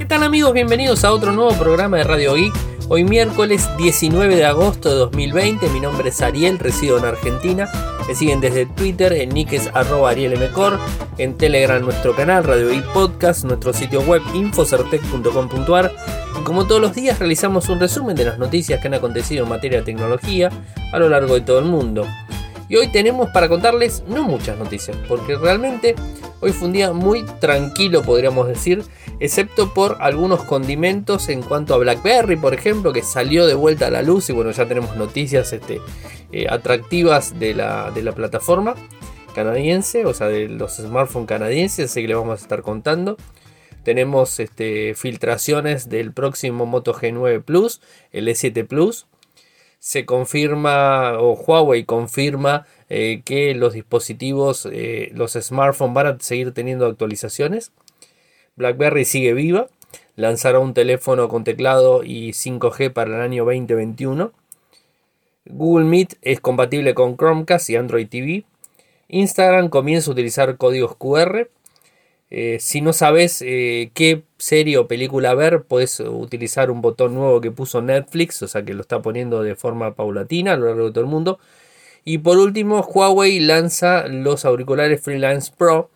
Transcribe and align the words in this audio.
¿Qué 0.00 0.06
tal 0.06 0.22
amigos? 0.22 0.54
Bienvenidos 0.54 1.04
a 1.04 1.12
otro 1.12 1.30
nuevo 1.30 1.52
programa 1.58 1.98
de 1.98 2.04
Radio 2.04 2.32
Geek. 2.32 2.54
Hoy 2.88 3.04
miércoles 3.04 3.68
19 3.76 4.34
de 4.34 4.46
agosto 4.46 4.88
de 4.88 4.94
2020, 4.94 5.68
mi 5.68 5.78
nombre 5.78 6.08
es 6.08 6.22
Ariel, 6.22 6.58
resido 6.58 6.96
en 6.96 7.04
Argentina. 7.04 7.70
Me 8.08 8.14
siguen 8.14 8.40
desde 8.40 8.64
Twitter, 8.64 9.12
en 9.12 9.28
nick 9.28 9.52
es 9.52 9.68
arroba 9.74 10.08
arielmcor, 10.08 10.78
en 11.18 11.36
Telegram 11.36 11.82
nuestro 11.82 12.16
canal 12.16 12.44
Radio 12.44 12.70
Geek 12.70 12.86
Podcast, 12.94 13.44
nuestro 13.44 13.74
sitio 13.74 14.00
web 14.00 14.22
infocertec.com.ar 14.32 15.92
y 16.40 16.44
como 16.44 16.66
todos 16.66 16.80
los 16.80 16.94
días 16.94 17.18
realizamos 17.18 17.68
un 17.68 17.78
resumen 17.78 18.16
de 18.16 18.24
las 18.24 18.38
noticias 18.38 18.80
que 18.80 18.88
han 18.88 18.94
acontecido 18.94 19.44
en 19.44 19.50
materia 19.50 19.80
de 19.80 19.84
tecnología 19.84 20.48
a 20.94 20.98
lo 20.98 21.10
largo 21.10 21.34
de 21.34 21.42
todo 21.42 21.58
el 21.58 21.66
mundo. 21.66 22.06
Y 22.70 22.76
hoy 22.76 22.86
tenemos 22.86 23.30
para 23.30 23.48
contarles 23.48 24.04
no 24.06 24.22
muchas 24.22 24.56
noticias, 24.56 24.96
porque 25.08 25.36
realmente 25.36 25.96
hoy 26.38 26.52
fue 26.52 26.68
un 26.68 26.72
día 26.72 26.92
muy 26.92 27.24
tranquilo, 27.40 28.02
podríamos 28.02 28.46
decir, 28.46 28.84
excepto 29.18 29.74
por 29.74 29.96
algunos 29.98 30.44
condimentos 30.44 31.28
en 31.30 31.42
cuanto 31.42 31.74
a 31.74 31.78
BlackBerry, 31.78 32.36
por 32.36 32.54
ejemplo, 32.54 32.92
que 32.92 33.02
salió 33.02 33.48
de 33.48 33.54
vuelta 33.54 33.88
a 33.88 33.90
la 33.90 34.02
luz 34.02 34.30
y 34.30 34.32
bueno, 34.32 34.52
ya 34.52 34.66
tenemos 34.66 34.96
noticias 34.96 35.52
este, 35.52 35.80
eh, 36.30 36.46
atractivas 36.48 37.40
de 37.40 37.54
la, 37.54 37.90
de 37.90 38.04
la 38.04 38.12
plataforma 38.12 38.76
canadiense, 39.34 40.06
o 40.06 40.14
sea, 40.14 40.28
de 40.28 40.48
los 40.48 40.76
smartphones 40.76 41.26
canadienses, 41.26 41.90
así 41.90 42.02
que 42.02 42.08
le 42.08 42.14
vamos 42.14 42.38
a 42.38 42.42
estar 42.42 42.62
contando. 42.62 43.16
Tenemos 43.82 44.38
este, 44.38 44.94
filtraciones 44.94 45.88
del 45.88 46.12
próximo 46.12 46.66
Moto 46.66 46.94
G9 46.94 47.42
Plus, 47.42 47.80
el 48.12 48.28
E7 48.28 48.64
Plus, 48.64 49.06
se 49.80 50.04
confirma 50.04 51.18
o 51.18 51.32
Huawei 51.32 51.84
confirma 51.84 52.66
eh, 52.90 53.22
que 53.24 53.54
los 53.54 53.72
dispositivos, 53.72 54.68
eh, 54.70 55.10
los 55.14 55.32
smartphones 55.32 55.94
van 55.94 56.06
a 56.06 56.16
seguir 56.20 56.52
teniendo 56.52 56.86
actualizaciones. 56.86 57.72
BlackBerry 58.56 59.06
sigue 59.06 59.32
viva, 59.32 59.68
lanzará 60.16 60.58
un 60.58 60.74
teléfono 60.74 61.28
con 61.28 61.44
teclado 61.44 62.04
y 62.04 62.32
5G 62.34 62.92
para 62.92 63.16
el 63.16 63.22
año 63.22 63.44
2021. 63.46 64.32
Google 65.46 65.86
Meet 65.86 66.18
es 66.20 66.40
compatible 66.40 66.92
con 66.92 67.16
Chromecast 67.16 67.70
y 67.70 67.76
Android 67.76 68.06
TV. 68.06 68.44
Instagram 69.08 69.70
comienza 69.70 70.10
a 70.10 70.12
utilizar 70.12 70.58
códigos 70.58 70.94
QR. 70.96 71.48
Eh, 72.32 72.58
si 72.60 72.80
no 72.80 72.92
sabes 72.92 73.42
eh, 73.44 73.90
qué 73.92 74.22
serie 74.38 74.78
o 74.78 74.86
película 74.86 75.34
ver, 75.34 75.64
puedes 75.64 75.98
utilizar 75.98 76.70
un 76.70 76.80
botón 76.80 77.14
nuevo 77.14 77.40
que 77.40 77.50
puso 77.50 77.82
Netflix, 77.82 78.40
o 78.42 78.48
sea 78.48 78.64
que 78.64 78.72
lo 78.72 78.82
está 78.82 79.02
poniendo 79.02 79.42
de 79.42 79.56
forma 79.56 79.96
paulatina 79.96 80.52
a 80.52 80.56
lo 80.56 80.66
largo 80.66 80.86
de 80.86 80.92
todo 80.92 81.04
el 81.04 81.10
mundo. 81.10 81.40
Y 82.04 82.18
por 82.18 82.38
último, 82.38 82.82
Huawei 82.82 83.40
lanza 83.40 84.06
los 84.06 84.44
auriculares 84.44 85.02
Freelance 85.02 85.52
Pro, 85.56 85.90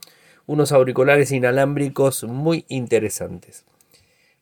unos 0.46 0.72
auriculares 0.72 1.30
inalámbricos 1.30 2.24
muy 2.24 2.64
interesantes. 2.68 3.64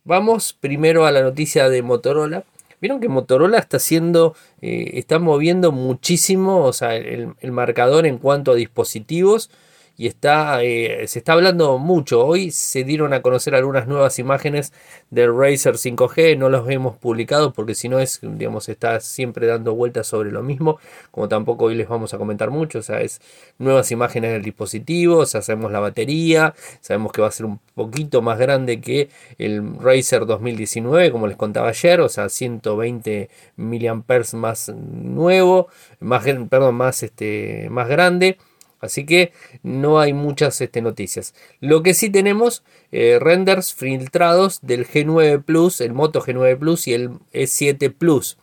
Vamos 0.05 0.55
primero 0.55 1.05
a 1.07 1.13
la 1.13 1.23
noticia 1.23 1.69
de 1.69 1.83
Motorola. 1.83 2.45
Vieron 2.81 3.01
que 3.01 3.09
Motorola 3.09 3.59
está 3.59 3.77
haciendo, 3.77 4.35
eh, 4.61 4.93
está 4.95 5.21
moviendo 5.21 5.71
muchísimo, 5.71 6.65
o 6.65 6.73
sea, 6.73 6.97
el 6.97 7.53
marcador 7.53 8.07
en 8.07 8.19
cuanto 8.19 8.53
a 8.53 8.55
dispositivos 8.57 9.51
y 9.97 10.07
está, 10.07 10.63
eh, 10.63 11.07
se 11.07 11.19
está 11.19 11.35
hablando 11.35 11.79
mucho. 11.79 12.25
Hoy 12.25 12.51
se 12.51 12.85
dieron 12.85 13.13
a 13.13 13.23
conocer 13.23 13.55
algunas 13.55 13.87
nuevas 13.87 14.19
imágenes 14.19 14.73
del 15.11 15.37
Razer 15.37 15.77
5G, 15.77 16.37
no 16.39 16.49
los 16.49 16.69
hemos 16.71 16.97
publicado 16.97 17.53
porque 17.53 17.75
si 17.75 17.89
no 17.89 17.99
es, 18.01 18.21
digamos, 18.23 18.69
está 18.69 19.01
siempre 19.01 19.47
dando 19.47 19.75
vueltas 19.75 20.07
sobre 20.07 20.31
lo 20.31 20.43
mismo, 20.43 20.79
como 21.11 21.29
tampoco 21.29 21.67
hoy 21.67 21.75
les 21.75 21.89
vamos 21.89 22.15
a 22.15 22.19
comentar 22.19 22.51
mucho, 22.51 22.79
o 22.79 22.83
sea, 22.83 23.01
es 23.01 23.21
nuevas 23.59 23.91
imágenes 23.93 24.33
del 24.33 24.43
dispositivo, 24.43 25.27
sabemos 25.27 25.73
la 25.73 25.81
batería, 25.81 26.55
sabemos 26.81 27.13
que 27.13 27.23
va 27.23 27.29
a 27.29 27.33
ser 27.33 27.47
un 27.47 27.61
poquito 27.75 28.23
más 28.23 28.39
grande 28.39 28.81
que 28.81 29.11
el 29.39 29.79
Razer 29.79 30.27
2019, 30.27 31.11
como 31.11 31.27
les 31.27 31.37
contaba 31.37 31.69
ayer, 31.69 32.01
o 32.01 32.09
sea, 32.09 32.29
120 32.29 33.29
mAh 33.57 34.03
más 34.35 34.69
nuevo, 34.69 35.69
más, 36.01 36.25
perdón, 36.49 36.75
más, 36.75 37.03
este, 37.03 37.69
más 37.71 37.89
grande. 37.89 38.39
Así 38.83 39.07
que 39.07 39.33
no 39.63 40.01
hay 40.01 40.13
muchas 40.13 40.61
este, 40.61 40.83
noticias. 40.83 41.35
Lo 41.61 41.83
que 41.83 41.95
sí 41.95 42.11
tenemos, 42.11 42.65
eh, 42.91 43.19
renders 43.21 43.73
filtrados 43.73 44.59
del 44.61 44.87
G9 44.87 45.45
Plus, 45.45 45.81
el 45.81 45.93
Moto 45.93 46.21
G9 46.21 46.59
Plus 46.59 46.89
y 46.89 46.95
el 46.95 47.11
E7 47.33 47.95
Plus. 47.97 48.37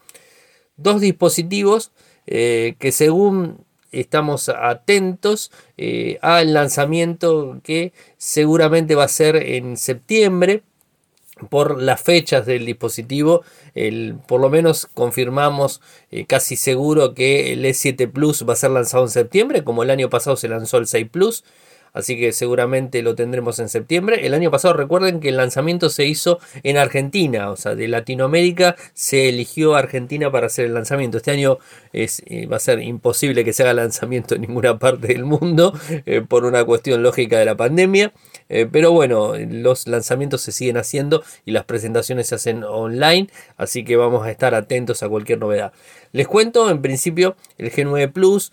Dos 0.77 1.01
dispositivos 1.01 1.91
eh, 2.25 2.75
que 2.79 2.93
según 2.93 3.65
estamos 3.91 4.47
atentos 4.47 5.51
eh, 5.77 6.19
al 6.21 6.53
lanzamiento 6.53 7.59
que 7.61 7.91
seguramente 8.17 8.95
va 8.95 9.03
a 9.03 9.09
ser 9.09 9.35
en 9.35 9.75
septiembre 9.75 10.63
por 11.49 11.81
las 11.81 12.01
fechas 12.01 12.45
del 12.45 12.65
dispositivo, 12.65 13.43
el, 13.75 14.15
por 14.27 14.41
lo 14.41 14.49
menos 14.49 14.87
confirmamos 14.93 15.81
eh, 16.11 16.25
casi 16.25 16.55
seguro 16.55 17.13
que 17.13 17.53
el 17.53 17.63
E7 17.65 18.11
Plus 18.11 18.47
va 18.47 18.53
a 18.53 18.57
ser 18.57 18.71
lanzado 18.71 19.03
en 19.03 19.09
septiembre, 19.09 19.63
como 19.63 19.83
el 19.83 19.89
año 19.89 20.09
pasado 20.09 20.35
se 20.35 20.47
lanzó 20.47 20.77
el 20.77 20.87
6 20.87 21.07
Plus 21.11 21.43
así 21.93 22.17
que 22.19 22.31
seguramente 22.31 23.01
lo 23.01 23.15
tendremos 23.15 23.59
en 23.59 23.69
septiembre. 23.69 24.25
El 24.25 24.33
año 24.33 24.51
pasado 24.51 24.73
recuerden 24.73 25.19
que 25.19 25.29
el 25.29 25.37
lanzamiento 25.37 25.89
se 25.89 26.05
hizo 26.05 26.39
en 26.63 26.77
Argentina, 26.77 27.51
o 27.51 27.55
sea, 27.55 27.75
de 27.75 27.87
Latinoamérica 27.87 28.75
se 28.93 29.29
eligió 29.29 29.75
Argentina 29.75 30.31
para 30.31 30.47
hacer 30.47 30.65
el 30.65 30.73
lanzamiento. 30.73 31.17
Este 31.17 31.31
año 31.31 31.57
es, 31.93 32.21
eh, 32.25 32.45
va 32.45 32.57
a 32.57 32.59
ser 32.59 32.81
imposible 32.81 33.43
que 33.43 33.53
se 33.53 33.63
haga 33.63 33.73
lanzamiento 33.73 34.35
en 34.35 34.41
ninguna 34.41 34.77
parte 34.77 35.07
del 35.07 35.25
mundo 35.25 35.73
eh, 36.05 36.21
por 36.21 36.45
una 36.45 36.63
cuestión 36.63 37.03
lógica 37.03 37.39
de 37.39 37.45
la 37.45 37.55
pandemia. 37.55 38.13
Eh, 38.49 38.67
pero 38.71 38.91
bueno, 38.91 39.33
los 39.37 39.87
lanzamientos 39.87 40.41
se 40.41 40.51
siguen 40.51 40.77
haciendo 40.77 41.23
y 41.45 41.51
las 41.51 41.65
presentaciones 41.65 42.27
se 42.27 42.35
hacen 42.35 42.63
online, 42.63 43.29
así 43.57 43.83
que 43.83 43.95
vamos 43.95 44.25
a 44.25 44.31
estar 44.31 44.55
atentos 44.55 45.03
a 45.03 45.09
cualquier 45.09 45.39
novedad. 45.39 45.71
Les 46.11 46.27
cuento, 46.27 46.71
en 46.71 46.81
principio, 46.81 47.35
el 47.59 47.71
G9 47.71 48.11
Plus 48.11 48.51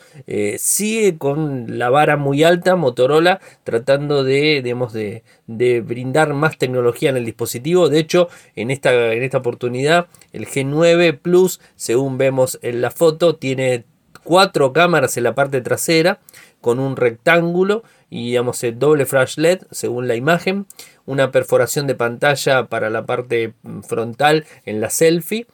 sigue 0.59 1.17
con 1.17 1.79
la 1.79 1.89
vara 1.89 2.19
muy 2.19 2.45
alta, 2.45 2.77
Motorola 2.77 3.26
tratando 3.65 4.25
de, 4.25 5.23
de, 5.47 5.81
brindar 5.81 6.35
más 6.35 6.59
tecnología 6.59 7.11
en 7.11 7.17
el 7.17 7.25
dispositivo. 7.25 7.89
De 7.89 7.99
hecho, 7.99 8.29
en 8.55 8.71
esta, 8.71 9.13
en 9.13 9.23
esta 9.23 9.39
oportunidad, 9.39 10.07
el 10.33 10.47
G9 10.47 11.19
Plus, 11.19 11.61
según 11.77 12.19
vemos 12.19 12.59
en 12.63 12.81
la 12.81 12.91
foto, 12.91 13.37
tiene 13.37 13.85
cuatro 14.25 14.73
cámaras 14.73 15.17
en 15.17 15.25
la 15.25 15.35
parte 15.35 15.61
trasera 15.61 16.19
con 16.61 16.81
un 16.81 16.97
rectángulo 16.97 17.85
y 18.11 18.27
digamos 18.27 18.63
el 18.65 18.79
doble 18.79 19.07
flash 19.07 19.37
LED 19.39 19.61
según 19.71 20.09
la 20.09 20.17
imagen, 20.17 20.67
una 21.07 21.31
perforación 21.31 21.87
de 21.87 21.95
pantalla 21.95 22.67
para 22.67 22.91
la 22.91 23.07
parte 23.07 23.55
frontal 23.87 24.45
en 24.65 24.81
la 24.81 24.91
selfie 24.91 25.47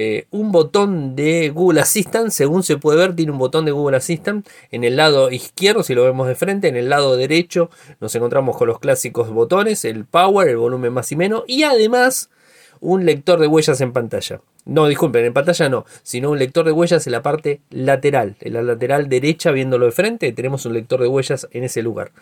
eh, 0.00 0.26
un 0.30 0.52
botón 0.52 1.16
de 1.16 1.50
Google 1.50 1.80
Assistant, 1.80 2.30
según 2.30 2.62
se 2.62 2.76
puede 2.76 2.98
ver, 2.98 3.16
tiene 3.16 3.32
un 3.32 3.38
botón 3.38 3.64
de 3.64 3.72
Google 3.72 3.96
Assistant 3.96 4.46
en 4.70 4.84
el 4.84 4.94
lado 4.94 5.28
izquierdo, 5.32 5.82
si 5.82 5.92
lo 5.92 6.04
vemos 6.04 6.28
de 6.28 6.36
frente, 6.36 6.68
en 6.68 6.76
el 6.76 6.88
lado 6.88 7.16
derecho 7.16 7.68
nos 8.00 8.14
encontramos 8.14 8.56
con 8.56 8.68
los 8.68 8.78
clásicos 8.78 9.28
botones, 9.30 9.84
el 9.84 10.04
power, 10.04 10.46
el 10.46 10.56
volumen 10.56 10.92
más 10.92 11.10
y 11.10 11.16
menos, 11.16 11.42
y 11.48 11.64
además 11.64 12.30
un 12.78 13.06
lector 13.06 13.40
de 13.40 13.48
huellas 13.48 13.80
en 13.80 13.92
pantalla. 13.92 14.40
No, 14.66 14.86
disculpen, 14.86 15.24
en 15.24 15.32
pantalla 15.32 15.68
no, 15.68 15.84
sino 16.04 16.30
un 16.30 16.38
lector 16.38 16.64
de 16.64 16.70
huellas 16.70 17.04
en 17.08 17.12
la 17.12 17.22
parte 17.22 17.60
lateral, 17.70 18.36
en 18.38 18.52
la 18.52 18.62
lateral 18.62 19.08
derecha, 19.08 19.50
viéndolo 19.50 19.86
de 19.86 19.90
frente, 19.90 20.30
tenemos 20.30 20.64
un 20.64 20.74
lector 20.74 21.00
de 21.00 21.08
huellas 21.08 21.48
en 21.50 21.64
ese 21.64 21.82
lugar. 21.82 22.12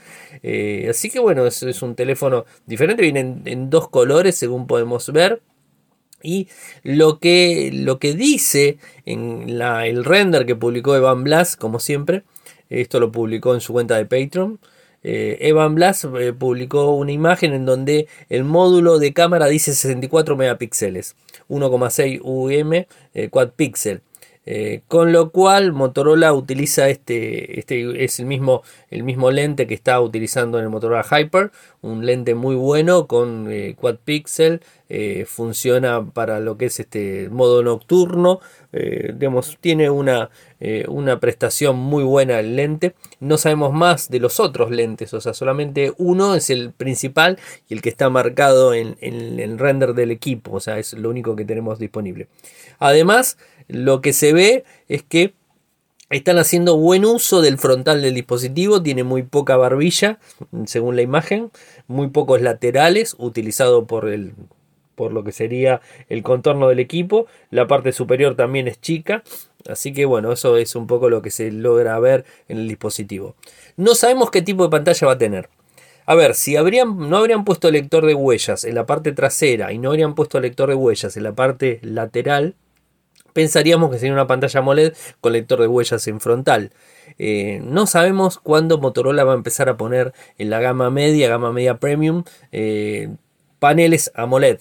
Eh, 0.42 0.86
así 0.88 1.10
que 1.10 1.19
bueno, 1.19 1.44
es, 1.44 1.62
es, 1.62 1.82
un 1.82 1.94
teléfono 1.94 2.47
diferente, 2.65 3.03
viene 3.03 3.42
en 3.44 3.69
dos 3.69 3.91
colores, 3.91 4.34
según 4.34 4.66
podemos 4.66 5.12
ver. 5.12 5.42
Y 6.26 6.48
lo 6.82 7.20
que, 7.20 7.70
lo 7.72 8.00
que 8.00 8.14
dice 8.14 8.78
en 9.04 9.59
la, 9.59 9.87
el 9.87 10.04
render 10.04 10.44
que 10.44 10.56
publicó 10.56 10.97
Evan 10.97 11.22
Blas, 11.22 11.56
como 11.56 11.78
siempre, 11.78 12.25
esto 12.69 12.98
lo 12.98 13.12
publicó 13.12 13.54
en 13.54 13.60
su 13.60 13.72
cuenta 13.72 13.97
de 13.97 14.06
Patreon. 14.06 14.59
Eh, 15.04 15.38
Evan 15.41 15.76
Blas 15.76 16.04
eh, 16.18 16.33
publicó 16.33 16.91
una 16.97 17.12
imagen 17.12 17.53
en 17.53 17.65
donde 17.65 18.09
el 18.28 18.42
módulo 18.42 18.98
de 18.98 19.12
cámara 19.12 19.47
dice 19.47 19.72
64 19.72 20.36
megapíxeles, 20.36 21.15
1,6 21.48 22.21
UM 22.24 23.30
quad 23.30 23.51
pixel. 23.51 24.01
Eh, 24.48 24.83
con 24.87 25.10
lo 25.10 25.31
cual 25.31 25.72
Motorola 25.72 26.33
utiliza 26.33 26.89
este, 26.89 27.59
este 27.59 28.04
es 28.04 28.21
el 28.21 28.27
mismo, 28.27 28.63
el 28.91 29.03
mismo 29.03 29.33
lente 29.33 29.66
que 29.66 29.75
está 29.75 30.01
utilizando 30.01 30.59
en 30.59 30.65
el 30.65 30.71
Motorola 30.71 31.03
Hyper, 31.04 31.51
un 31.83 32.07
lente 32.07 32.37
muy 32.37 32.54
bueno 32.54 33.09
con 33.09 33.51
eh, 33.51 33.75
quad 33.77 33.97
pixel, 34.04 34.60
eh, 34.89 35.25
funciona 35.27 36.07
para 36.13 36.39
lo 36.39 36.57
que 36.57 36.66
es 36.66 36.78
este 36.78 37.28
modo 37.28 37.63
nocturno, 37.65 38.41
digamos, 38.72 39.57
tiene 39.63 39.89
una, 39.89 40.28
una 40.88 41.20
prestación 41.20 41.76
muy 41.76 42.03
buena 42.04 42.41
el 42.41 42.56
lente. 42.56 42.94
No 43.20 43.36
sabemos 43.36 43.72
más 43.72 44.08
de 44.08 44.20
los 44.20 44.41
otros 44.41 44.70
lentes, 44.70 45.12
o 45.14 45.20
sea, 45.20 45.34
solamente 45.34 45.92
uno 45.98 46.34
es 46.34 46.48
el 46.50 46.72
principal 46.72 47.38
y 47.68 47.74
el 47.74 47.82
que 47.82 47.91
está 47.91 48.08
marcado 48.10 48.72
en, 48.72 48.97
en 49.00 49.38
el 49.38 49.58
render 49.58 49.92
del 49.94 50.10
equipo, 50.10 50.53
o 50.53 50.60
sea, 50.60 50.78
es 50.78 50.94
lo 50.94 51.10
único 51.10 51.36
que 51.36 51.44
tenemos 51.44 51.78
disponible. 51.78 52.28
Además, 52.78 53.36
lo 53.68 54.00
que 54.00 54.12
se 54.12 54.32
ve 54.32 54.64
es 54.88 55.03
que 55.03 55.34
Están 56.08 56.38
haciendo 56.38 56.76
buen 56.76 57.04
uso 57.04 57.41
del 57.41 57.58
frontal 57.58 58.00
del 58.00 58.14
dispositivo, 58.14 58.80
tiene 58.80 59.03
muy 59.03 59.24
poca 59.24 59.56
barbilla, 59.56 60.20
según 60.64 60.94
la 60.94 61.03
imagen, 61.03 61.50
muy 61.88 62.08
pocos 62.10 62.41
laterales, 62.41 63.16
utilizado 63.18 63.86
por 63.86 64.08
el 64.08 64.34
por 64.94 65.12
lo 65.12 65.24
que 65.24 65.32
sería 65.32 65.82
el 66.08 66.22
contorno 66.22 66.68
del 66.68 66.78
equipo. 66.78 67.26
La 67.50 67.66
parte 67.66 67.92
superior 67.92 68.34
también 68.36 68.66
es 68.68 68.80
chica, 68.80 69.24
así 69.68 69.92
que 69.92 70.04
bueno, 70.04 70.33
eso 70.33 70.57
es 70.57 70.74
un 70.77 70.86
poco 70.86 71.10
lo 71.10 71.22
que 71.22 71.30
se 71.30 71.51
logra 71.51 71.98
ver 71.98 72.24
en 72.48 72.59
el 72.59 72.68
dispositivo. 72.68 73.34
No 73.77 73.95
sabemos 73.95 74.30
qué 74.30 74.42
tipo 74.42 74.65
de 74.65 74.71
pantalla 74.71 75.07
va 75.07 75.13
a 75.15 75.18
tener. 75.18 75.48
A 76.07 76.15
ver, 76.15 76.34
si 76.34 76.57
habrían, 76.57 77.10
no 77.10 77.16
habrían 77.16 77.45
puesto 77.45 77.71
lector 77.71 78.07
de 78.07 78.15
huellas 78.15 78.65
en 78.65 78.77
la 78.77 78.86
parte 78.86 79.13
trasera 79.13 79.72
y 79.72 79.78
no 79.78 79.91
habrían 79.91 80.15
puesto 80.15 80.39
lector 80.39 80.68
de 80.68 80.77
huellas 80.77 81.16
en 81.16 81.24
la 81.24 81.33
parte 81.33 81.80
lateral, 81.83 82.54
pensaríamos 83.33 83.91
que 83.91 83.98
sería 83.98 84.15
una 84.15 84.27
pantalla 84.27 84.60
AMOLED 84.60 84.95
con 85.21 85.33
lector 85.33 85.60
de 85.60 85.66
huellas 85.66 86.07
en 86.07 86.21
frontal. 86.21 86.71
Eh, 87.18 87.60
no 87.65 87.86
sabemos 87.86 88.39
cuándo 88.39 88.78
Motorola 88.78 89.24
va 89.24 89.33
a 89.33 89.36
empezar 89.36 89.68
a 89.68 89.77
poner 89.77 90.15
en 90.39 90.48
la 90.48 90.60
gama 90.60 90.91
media, 90.91 91.28
gama 91.28 91.53
media 91.53 91.78
premium, 91.78 92.24
eh, 92.53 93.10
paneles 93.59 94.10
AMOLED. 94.15 94.60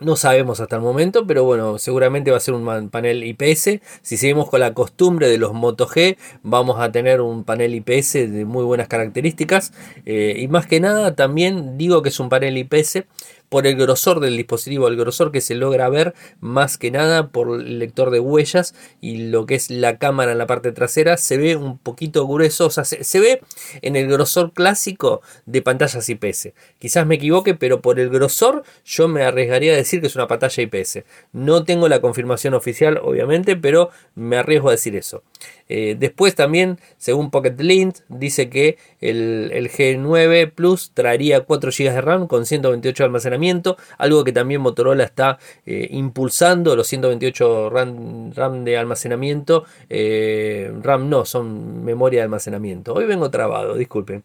No 0.00 0.16
sabemos 0.16 0.60
hasta 0.60 0.76
el 0.76 0.82
momento, 0.82 1.26
pero 1.26 1.44
bueno, 1.44 1.78
seguramente 1.78 2.30
va 2.30 2.38
a 2.38 2.40
ser 2.40 2.54
un 2.54 2.88
panel 2.88 3.22
IPS. 3.22 3.80
Si 4.00 4.16
seguimos 4.16 4.48
con 4.48 4.60
la 4.60 4.72
costumbre 4.72 5.28
de 5.28 5.36
los 5.36 5.52
Moto 5.52 5.86
G, 5.86 6.16
vamos 6.42 6.80
a 6.80 6.90
tener 6.90 7.20
un 7.20 7.44
panel 7.44 7.74
IPS 7.74 8.14
de 8.14 8.46
muy 8.46 8.64
buenas 8.64 8.88
características. 8.88 9.74
Eh, 10.06 10.36
y 10.38 10.48
más 10.48 10.66
que 10.66 10.80
nada, 10.80 11.14
también 11.14 11.76
digo 11.76 12.00
que 12.00 12.08
es 12.08 12.18
un 12.18 12.30
panel 12.30 12.56
IPS 12.56 13.04
por 13.50 13.66
el 13.66 13.76
grosor 13.76 14.20
del 14.20 14.36
dispositivo, 14.36 14.88
el 14.88 14.96
grosor 14.96 15.32
que 15.32 15.42
se 15.42 15.54
logra 15.54 15.90
ver 15.90 16.14
más 16.40 16.78
que 16.78 16.90
nada 16.90 17.28
por 17.28 17.60
el 17.60 17.80
lector 17.80 18.10
de 18.10 18.20
huellas 18.20 18.74
y 19.00 19.28
lo 19.28 19.44
que 19.44 19.56
es 19.56 19.70
la 19.70 19.98
cámara 19.98 20.32
en 20.32 20.38
la 20.38 20.46
parte 20.46 20.72
trasera 20.72 21.18
se 21.18 21.36
ve 21.36 21.56
un 21.56 21.76
poquito 21.76 22.26
grueso, 22.26 22.66
o 22.66 22.70
sea, 22.70 22.84
se, 22.84 23.20
ve 23.20 23.42
en 23.82 23.96
el 23.96 24.08
grosor 24.08 24.52
clásico 24.52 25.20
de 25.46 25.62
pantallas 25.62 26.08
IPS. 26.08 26.50
Quizás 26.78 27.06
me 27.06 27.16
equivoque, 27.16 27.54
pero 27.54 27.82
por 27.82 27.98
el 27.98 28.08
grosor 28.08 28.62
yo 28.84 29.08
me 29.08 29.24
arriesgaría 29.24 29.72
a 29.72 29.76
decir 29.76 30.00
que 30.00 30.06
es 30.06 30.14
una 30.14 30.28
pantalla 30.28 30.62
IPS. 30.62 31.00
No 31.32 31.64
tengo 31.64 31.88
la 31.88 32.00
confirmación 32.00 32.54
oficial, 32.54 33.00
obviamente, 33.02 33.56
pero 33.56 33.90
me 34.14 34.36
arriesgo 34.36 34.68
a 34.68 34.72
decir 34.72 34.94
eso. 34.94 35.24
Eh, 35.72 35.94
después 35.96 36.34
también, 36.34 36.80
según 36.98 37.30
Pocket 37.30 37.54
Lint, 37.58 37.98
dice 38.08 38.50
que 38.50 38.76
el, 39.00 39.70
G9 39.70 40.50
Plus 40.52 40.90
traería 40.94 41.42
4 41.42 41.70
GB 41.70 41.92
de 41.92 42.00
RAM 42.00 42.26
con 42.26 42.44
128 42.44 43.04
de 43.04 43.06
almacenamiento, 43.06 43.76
algo 43.96 44.24
que 44.24 44.32
también 44.32 44.62
Motorola 44.62 45.04
está 45.04 45.38
eh, 45.64 45.86
impulsando, 45.92 46.74
los 46.74 46.88
128 46.88 47.70
RAM, 47.70 48.32
RAM 48.34 48.64
de 48.64 48.78
almacenamiento, 48.78 49.64
eh, 49.88 50.72
RAM 50.82 51.08
no, 51.08 51.24
son 51.24 51.84
memoria 51.84 52.18
de 52.18 52.24
almacenamiento. 52.24 52.92
Hoy 52.92 53.06
vengo 53.06 53.30
trabado, 53.30 53.76
disculpen. 53.76 54.24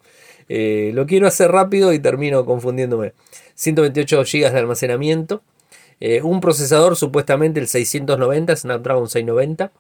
lo 0.50 1.06
quiero 1.06 1.28
hacer 1.28 1.52
rápido 1.52 1.94
y 1.94 2.00
termino 2.00 2.44
confundiéndome. 2.44 3.14
128 3.54 4.24
GB 4.24 4.52
de 4.52 4.60
almacenamiento. 4.60 5.44
un 6.24 6.42
procesador 6.42 6.96
supuestamente 6.96 7.60
el 7.60 7.68
690 7.68 8.56
Snapdragon 8.56 9.08
690 9.08 9.72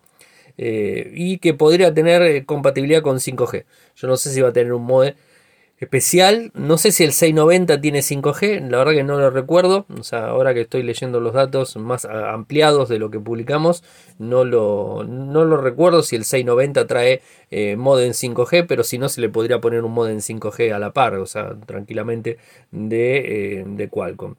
eh, 0.58 1.12
y 1.14 1.40
que 1.40 1.54
podría 1.54 1.94
tener 1.94 2.22
eh, 2.22 2.46
compatibilidad 2.46 3.02
con 3.02 3.18
5G. 3.18 3.66
Yo 3.96 4.08
no 4.08 4.18
sé 4.18 4.32
si 4.32 4.42
va 4.42 4.50
a 4.50 4.54
tener 4.54 4.74
un 4.74 4.86
modem 4.86 5.16
especial, 5.78 6.52
no 6.54 6.78
sé 6.78 6.94
si 6.94 7.04
el 7.04 7.12
690 7.12 7.82
tiene 7.82 8.00
5G, 8.00 8.70
la 8.70 8.78
verdad 8.78 8.94
que 8.94 9.04
no 9.04 9.20
lo 9.20 9.30
recuerdo, 9.30 9.86
o 10.00 10.04
sea, 10.04 10.28
ahora 10.28 10.54
que 10.54 10.62
estoy 10.62 10.84
leyendo 10.84 11.20
los 11.20 11.34
datos 11.34 11.76
más 11.76 12.06
ampliados 12.06 12.88
de 12.88 12.98
lo 12.98 13.12
que 13.12 13.20
publicamos, 13.20 13.84
no 14.18 14.46
lo, 14.46 15.04
no 15.04 15.44
lo 15.44 15.58
recuerdo 15.58 16.02
si 16.02 16.16
el 16.16 16.24
690 16.24 16.88
trae 16.88 17.22
eh, 17.52 17.76
modem 17.76 18.12
5G, 18.12 18.66
pero 18.68 18.86
si 18.86 18.98
no 18.98 19.10
se 19.10 19.20
le 19.20 19.28
podría 19.28 19.60
poner 19.60 19.84
un 19.84 19.92
modem 19.92 20.20
5G 20.20 20.72
a 20.74 20.80
la 20.80 20.94
par, 20.94 21.16
o 21.16 21.26
sea, 21.26 21.58
tranquilamente 21.66 22.38
de, 22.72 23.66
de 23.68 23.90
Qualcomm. 23.90 24.36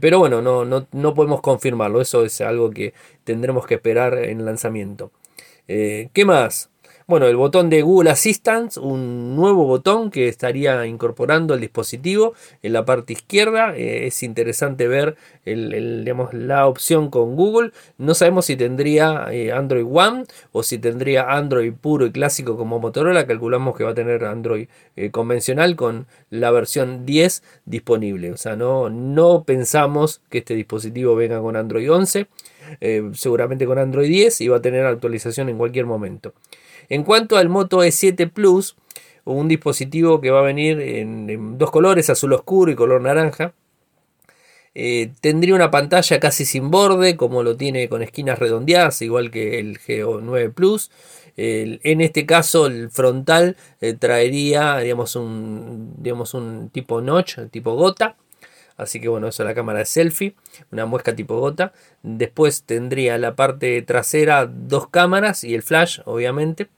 pero 0.00 0.18
bueno, 0.18 0.42
no, 0.42 0.66
no, 0.66 0.86
no 0.92 1.14
podemos 1.14 1.40
confirmarlo, 1.40 2.02
eso 2.02 2.24
es 2.26 2.42
algo 2.42 2.70
que 2.70 2.92
tendremos 3.24 3.66
que 3.66 3.74
esperar 3.76 4.18
en 4.18 4.44
lanzamiento. 4.44 5.10
Eh, 5.68 6.10
¿Qué 6.12 6.24
más? 6.24 6.70
Bueno, 7.06 7.26
el 7.26 7.36
botón 7.36 7.68
de 7.68 7.82
Google 7.82 8.08
Assistant, 8.10 8.78
un 8.78 9.36
nuevo 9.36 9.66
botón 9.66 10.10
que 10.10 10.26
estaría 10.26 10.86
incorporando 10.86 11.52
el 11.52 11.60
dispositivo 11.60 12.32
en 12.62 12.72
la 12.72 12.86
parte 12.86 13.12
izquierda. 13.12 13.76
Eh, 13.76 14.06
es 14.06 14.22
interesante 14.22 14.88
ver 14.88 15.16
la 15.44 16.66
opción 16.66 17.10
con 17.10 17.36
Google. 17.36 17.72
No 17.98 18.14
sabemos 18.14 18.46
si 18.46 18.56
tendría 18.56 19.26
eh, 19.30 19.52
Android 19.52 19.84
One 19.86 20.24
o 20.52 20.62
si 20.62 20.78
tendría 20.78 21.30
Android 21.30 21.74
puro 21.74 22.06
y 22.06 22.10
clásico 22.10 22.56
como 22.56 22.80
Motorola. 22.80 23.26
Calculamos 23.26 23.76
que 23.76 23.84
va 23.84 23.90
a 23.90 23.94
tener 23.94 24.24
Android 24.24 24.68
convencional 25.10 25.76
con 25.76 26.06
la 26.30 26.50
versión 26.52 27.04
10 27.04 27.42
disponible. 27.66 28.32
O 28.32 28.38
sea, 28.38 28.56
no, 28.56 28.88
no 28.88 29.44
pensamos 29.44 30.22
que 30.30 30.38
este 30.38 30.54
dispositivo 30.54 31.14
venga 31.14 31.38
con 31.42 31.54
Android 31.56 31.92
11. 31.92 32.28
Eh, 32.80 33.10
seguramente 33.14 33.66
con 33.66 33.78
Android 33.78 34.08
10 34.08 34.40
y 34.40 34.48
va 34.48 34.58
a 34.58 34.62
tener 34.62 34.86
actualización 34.86 35.48
en 35.48 35.58
cualquier 35.58 35.86
momento. 35.86 36.32
En 36.88 37.02
cuanto 37.04 37.36
al 37.36 37.48
Moto 37.48 37.84
E7 37.84 38.30
Plus, 38.30 38.76
un 39.24 39.48
dispositivo 39.48 40.20
que 40.20 40.30
va 40.30 40.40
a 40.40 40.42
venir 40.42 40.80
en, 40.80 41.58
dos 41.58 41.70
colores, 41.70 42.10
azul 42.10 42.32
oscuro 42.32 42.70
y 42.70 42.74
color 42.74 43.00
naranja. 43.00 43.54
Eh, 44.74 45.12
tendría 45.20 45.54
una 45.54 45.70
pantalla 45.70 46.18
casi 46.18 46.44
sin 46.44 46.70
borde, 46.70 47.16
como 47.16 47.42
lo 47.42 47.56
tiene 47.56 47.88
con 47.88 48.02
esquinas 48.02 48.38
redondeadas, 48.38 49.02
igual 49.02 49.30
que 49.30 49.60
el 49.60 49.78
G9 49.78 50.52
Plus. 50.52 50.90
en 51.36 52.00
este 52.00 52.26
caso, 52.26 52.66
el 52.66 52.90
frontal 52.90 53.56
eh, 53.80 53.94
traería 53.94 54.78
digamos, 54.78 55.16
un, 55.16 55.94
digamos, 55.98 56.34
un 56.34 56.70
tipo 56.70 57.00
notch, 57.00 57.38
tipo 57.50 57.74
gota. 57.74 58.16
Así 58.76 59.00
que 59.00 59.08
bueno, 59.08 59.28
eso 59.28 59.42
es 59.42 59.46
la 59.46 59.54
cámara 59.54 59.80
de 59.80 59.84
selfie, 59.84 60.34
una 60.72 60.86
muesca 60.86 61.14
tipo 61.14 61.38
gota. 61.38 61.72
Después 62.02 62.64
tendría 62.64 63.18
la 63.18 63.36
parte 63.36 63.80
trasera 63.82 64.46
dos 64.46 64.88
cámaras 64.88 65.44
y 65.44 65.54
el 65.54 65.62
flash, 65.62 66.00
obviamente. 66.04 66.68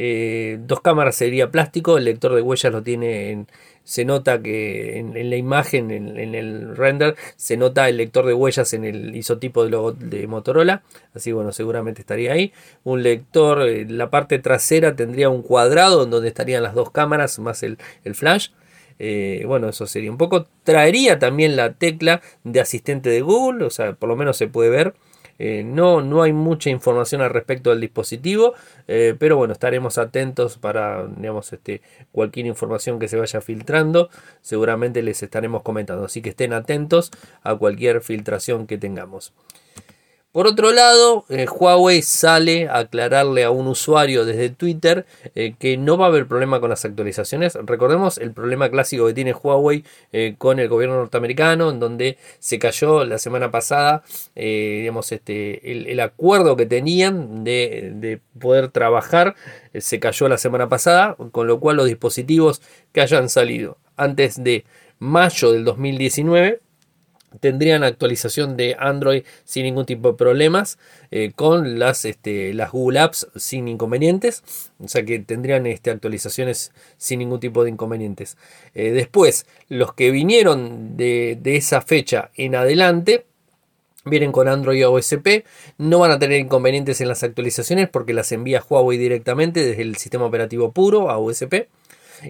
Eh, 0.00 0.58
dos 0.60 0.80
cámaras 0.80 1.16
sería 1.16 1.50
plástico, 1.50 1.98
el 1.98 2.04
lector 2.04 2.32
de 2.34 2.40
huellas 2.40 2.72
lo 2.72 2.82
tiene 2.82 3.30
en, 3.30 3.48
se 3.82 4.04
nota 4.04 4.40
que 4.40 4.98
en, 4.98 5.30
la 5.30 5.36
imagen, 5.36 5.90
en, 5.90 6.34
el 6.34 6.76
render, 6.76 7.16
se 7.36 7.56
nota 7.56 7.88
el 7.88 7.96
lector 7.96 8.26
de 8.26 8.34
huellas 8.34 8.72
en 8.74 8.84
el 8.84 9.16
isotipo 9.16 9.66
de, 9.66 9.94
de 9.98 10.26
Motorola. 10.26 10.82
Así 11.14 11.32
bueno, 11.32 11.52
seguramente 11.52 12.02
estaría 12.02 12.32
ahí. 12.32 12.52
Un 12.84 13.02
lector, 13.02 13.62
eh, 13.62 13.86
la 13.88 14.10
parte 14.10 14.38
trasera 14.38 14.94
tendría 14.94 15.30
un 15.30 15.42
cuadrado 15.42 16.06
donde 16.06 16.28
estarían 16.28 16.62
las 16.62 16.74
dos 16.74 16.90
cámaras 16.90 17.38
más 17.38 17.62
el 17.62 17.78
flash. 18.14 18.50
Eh, 18.98 19.44
bueno, 19.46 19.68
eso 19.68 19.86
sería 19.86 20.10
un 20.10 20.18
poco. 20.18 20.46
Traería 20.64 21.18
también 21.18 21.56
la 21.56 21.74
tecla 21.74 22.20
de 22.44 22.60
asistente 22.60 23.10
de 23.10 23.20
Google, 23.20 23.64
o 23.64 23.70
sea, 23.70 23.92
por 23.94 24.08
lo 24.08 24.16
menos 24.16 24.36
se 24.36 24.48
puede 24.48 24.70
ver. 24.70 24.94
Eh, 25.40 25.62
no, 25.64 26.00
no 26.00 26.22
hay 26.22 26.32
mucha 26.32 26.68
información 26.68 27.20
al 27.20 27.30
respecto 27.30 27.70
del 27.70 27.80
dispositivo, 27.80 28.54
eh, 28.88 29.14
pero 29.18 29.36
bueno, 29.36 29.52
estaremos 29.52 29.96
atentos 29.96 30.58
para 30.58 31.06
digamos, 31.06 31.52
este, 31.52 31.80
cualquier 32.10 32.46
información 32.46 32.98
que 32.98 33.08
se 33.08 33.16
vaya 33.16 33.40
filtrando. 33.40 34.10
Seguramente 34.42 35.02
les 35.02 35.22
estaremos 35.22 35.62
comentando, 35.62 36.04
así 36.06 36.22
que 36.22 36.30
estén 36.30 36.52
atentos 36.52 37.12
a 37.42 37.54
cualquier 37.54 38.00
filtración 38.00 38.66
que 38.66 38.78
tengamos. 38.78 39.32
Por 40.38 40.46
otro 40.46 40.70
lado, 40.70 41.24
eh, 41.30 41.48
Huawei 41.48 42.00
sale 42.00 42.68
a 42.68 42.78
aclararle 42.78 43.42
a 43.42 43.50
un 43.50 43.66
usuario 43.66 44.24
desde 44.24 44.50
Twitter 44.50 45.04
eh, 45.34 45.54
que 45.58 45.76
no 45.76 45.98
va 45.98 46.04
a 46.04 46.08
haber 46.10 46.28
problema 46.28 46.60
con 46.60 46.70
las 46.70 46.84
actualizaciones. 46.84 47.58
Recordemos 47.60 48.18
el 48.18 48.30
problema 48.30 48.70
clásico 48.70 49.08
que 49.08 49.14
tiene 49.14 49.32
Huawei 49.32 49.82
eh, 50.12 50.36
con 50.38 50.60
el 50.60 50.68
gobierno 50.68 50.94
norteamericano, 50.94 51.70
en 51.70 51.80
donde 51.80 52.18
se 52.38 52.60
cayó 52.60 53.04
la 53.04 53.18
semana 53.18 53.50
pasada 53.50 54.04
digamos, 54.36 55.10
este, 55.10 55.72
el, 55.90 55.98
acuerdo 55.98 56.54
que 56.54 56.66
tenían 56.66 57.42
de, 57.42 57.90
de 57.96 58.20
poder 58.38 58.68
trabajar, 58.68 59.34
se 59.74 59.98
cayó 59.98 60.28
la 60.28 60.38
semana 60.38 60.68
pasada, 60.68 61.16
con 61.32 61.48
lo 61.48 61.58
cual 61.58 61.78
los 61.78 61.86
dispositivos 61.86 62.62
que 62.92 63.00
hayan 63.00 63.28
salido 63.28 63.76
antes 63.96 64.40
de 64.40 64.64
mayo 65.00 65.50
del 65.50 65.64
2019 65.64 66.60
tendrían 67.40 67.84
actualización 67.84 68.56
de 68.56 68.76
Android 68.78 69.24
sin 69.44 69.64
ningún 69.64 69.86
tipo 69.86 70.12
de 70.12 70.18
problemas 70.18 70.78
eh, 71.10 71.32
con 71.34 71.78
las, 71.78 72.04
este, 72.04 72.54
las 72.54 72.72
Google 72.72 73.00
Apps 73.00 73.28
sin 73.36 73.68
inconvenientes 73.68 74.42
o 74.78 74.88
sea 74.88 75.04
que 75.04 75.18
tendrían 75.18 75.66
este, 75.66 75.90
actualizaciones 75.90 76.72
sin 76.96 77.18
ningún 77.18 77.40
tipo 77.40 77.64
de 77.64 77.70
inconvenientes 77.70 78.36
eh, 78.74 78.90
después 78.90 79.46
los 79.68 79.92
que 79.92 80.10
vinieron 80.10 80.96
de, 80.96 81.38
esa 81.44 81.80
fecha 81.80 82.30
en 82.34 82.54
adelante 82.54 83.24
vienen 84.04 84.32
con 84.32 84.48
Android 84.48 84.88
OSP, 84.88 85.44
no 85.76 85.98
van 85.98 86.10
a 86.10 86.18
tener 86.18 86.40
inconvenientes 86.40 87.00
en 87.00 87.08
las 87.08 87.22
actualizaciones 87.22 87.88
porque 87.88 88.14
las 88.14 88.32
envía 88.32 88.64
Huawei 88.66 88.96
directamente 88.96 89.64
desde 89.64 89.82
el 89.82 89.96
sistema 89.96 90.24
operativo 90.24 90.72
puro 90.72 91.10
a 91.10 91.18
OSP. 91.18 91.68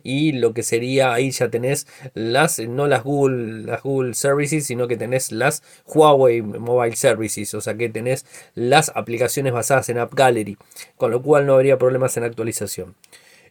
Y 0.03 0.33
lo 0.33 0.53
que 0.55 0.63
sería 0.63 1.13
ahí 1.13 1.31
ya 1.31 1.49
tenés 1.49 1.87
las, 2.15 2.59
no 2.59 2.87
las 2.87 3.05
Google, 3.05 3.63
las 3.63 3.83
Google 3.83 4.15
Services, 4.15 4.67
sino 4.67 4.89
que 4.89 4.97
tenés 4.97 5.33
las 5.33 5.63
Huawei 5.87 6.43
Mobile 6.43 6.97
Services, 6.97 7.55
o 7.55 7.61
sea 7.61 7.75
que 7.77 7.89
tenés 7.89 8.27
las 8.55 8.91
aplicaciones 8.95 9.53
basadas 9.53 9.89
en 9.89 9.99
App 9.99 10.15
Gallery, 10.15 10.57
con 10.97 11.11
lo 11.11 11.23
cual 11.23 11.47
no 11.47 11.55
habría 11.55 11.79
problemas 11.79 12.17
en 12.17 12.25
actualización. 12.25 12.95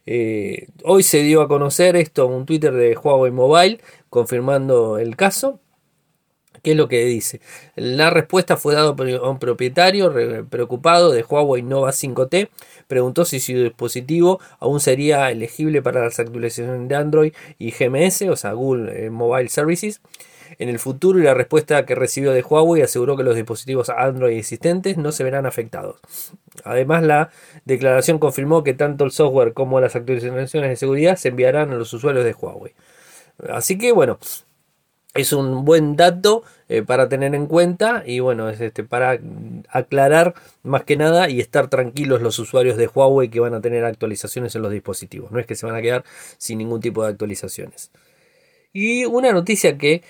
Eh, 0.06 0.68
hoy 0.84 1.02
se 1.02 1.22
dio 1.22 1.42
a 1.42 1.48
conocer 1.48 1.94
esto, 1.96 2.26
un 2.26 2.46
Twitter 2.46 2.72
de 2.72 2.96
Huawei 2.96 3.30
Mobile, 3.30 3.80
confirmando 4.08 4.98
el 4.98 5.16
caso. 5.16 5.60
¿Qué 6.68 6.72
es 6.72 6.76
lo 6.76 6.86
que 6.86 7.02
dice? 7.06 7.40
La 7.76 8.10
respuesta 8.10 8.58
fue 8.58 8.74
dada 8.74 8.94
por 8.94 9.06
un 9.06 9.38
propietario 9.38 10.12
preocupado 10.50 11.10
de 11.10 11.22
Huawei 11.22 11.62
Nova 11.62 11.92
5T. 11.92 12.50
Preguntó 12.86 13.24
si 13.24 13.40
su 13.40 13.54
dispositivo 13.54 14.38
aún 14.58 14.78
sería 14.78 15.30
elegible 15.30 15.80
para 15.80 16.04
las 16.04 16.20
actualizaciones 16.20 16.86
de 16.86 16.94
Android 16.94 17.32
y 17.58 17.70
GMS, 17.70 18.20
o 18.28 18.36
sea, 18.36 18.52
Google 18.52 19.06
eh, 19.06 19.08
Mobile 19.08 19.48
Services 19.48 20.02
en 20.58 20.68
el 20.68 20.78
futuro 20.78 21.18
y 21.18 21.22
la 21.22 21.32
respuesta 21.32 21.86
que 21.86 21.94
recibió 21.94 22.32
de 22.32 22.42
Huawei 22.42 22.82
aseguró 22.82 23.16
que 23.16 23.22
los 23.22 23.34
dispositivos 23.34 23.88
Android 23.88 24.36
existentes 24.36 24.98
no 24.98 25.10
se 25.10 25.24
verán 25.24 25.46
afectados. 25.46 25.96
Además, 26.64 27.02
la 27.02 27.30
declaración 27.64 28.18
confirmó 28.18 28.62
que 28.62 28.74
tanto 28.74 29.06
el 29.06 29.10
software 29.10 29.54
como 29.54 29.80
las 29.80 29.96
actualizaciones 29.96 30.52
de 30.52 30.76
seguridad 30.76 31.16
se 31.16 31.28
enviarán 31.30 31.70
a 31.70 31.76
los 31.76 31.94
usuarios 31.94 32.26
de 32.26 32.34
Huawei. 32.34 32.74
Así 33.48 33.78
que 33.78 33.92
bueno, 33.92 34.18
es 35.14 35.32
un 35.32 35.64
buen 35.64 35.96
dato 35.96 36.44
eh, 36.68 36.82
para 36.82 37.08
tener 37.08 37.34
en 37.34 37.46
cuenta 37.46 38.02
y 38.04 38.20
bueno, 38.20 38.50
es 38.50 38.60
este, 38.60 38.84
para 38.84 39.18
aclarar 39.70 40.34
más 40.62 40.84
que 40.84 40.96
nada 40.96 41.30
y 41.30 41.40
estar 41.40 41.68
tranquilos 41.68 42.20
los 42.20 42.38
usuarios 42.38 42.76
de 42.76 42.88
Huawei 42.88 43.30
que 43.30 43.40
van 43.40 43.54
a 43.54 43.60
tener 43.60 43.84
actualizaciones 43.84 44.54
en 44.54 44.62
los 44.62 44.72
dispositivos. 44.72 45.30
No 45.30 45.38
es 45.38 45.46
que 45.46 45.54
se 45.54 45.64
van 45.64 45.76
a 45.76 45.82
quedar 45.82 46.04
sin 46.36 46.58
ningún 46.58 46.80
tipo 46.80 47.02
de 47.02 47.10
actualizaciones. 47.10 47.90
Y 48.72 49.06
una 49.06 49.32
noticia 49.32 49.78
que 49.78 50.02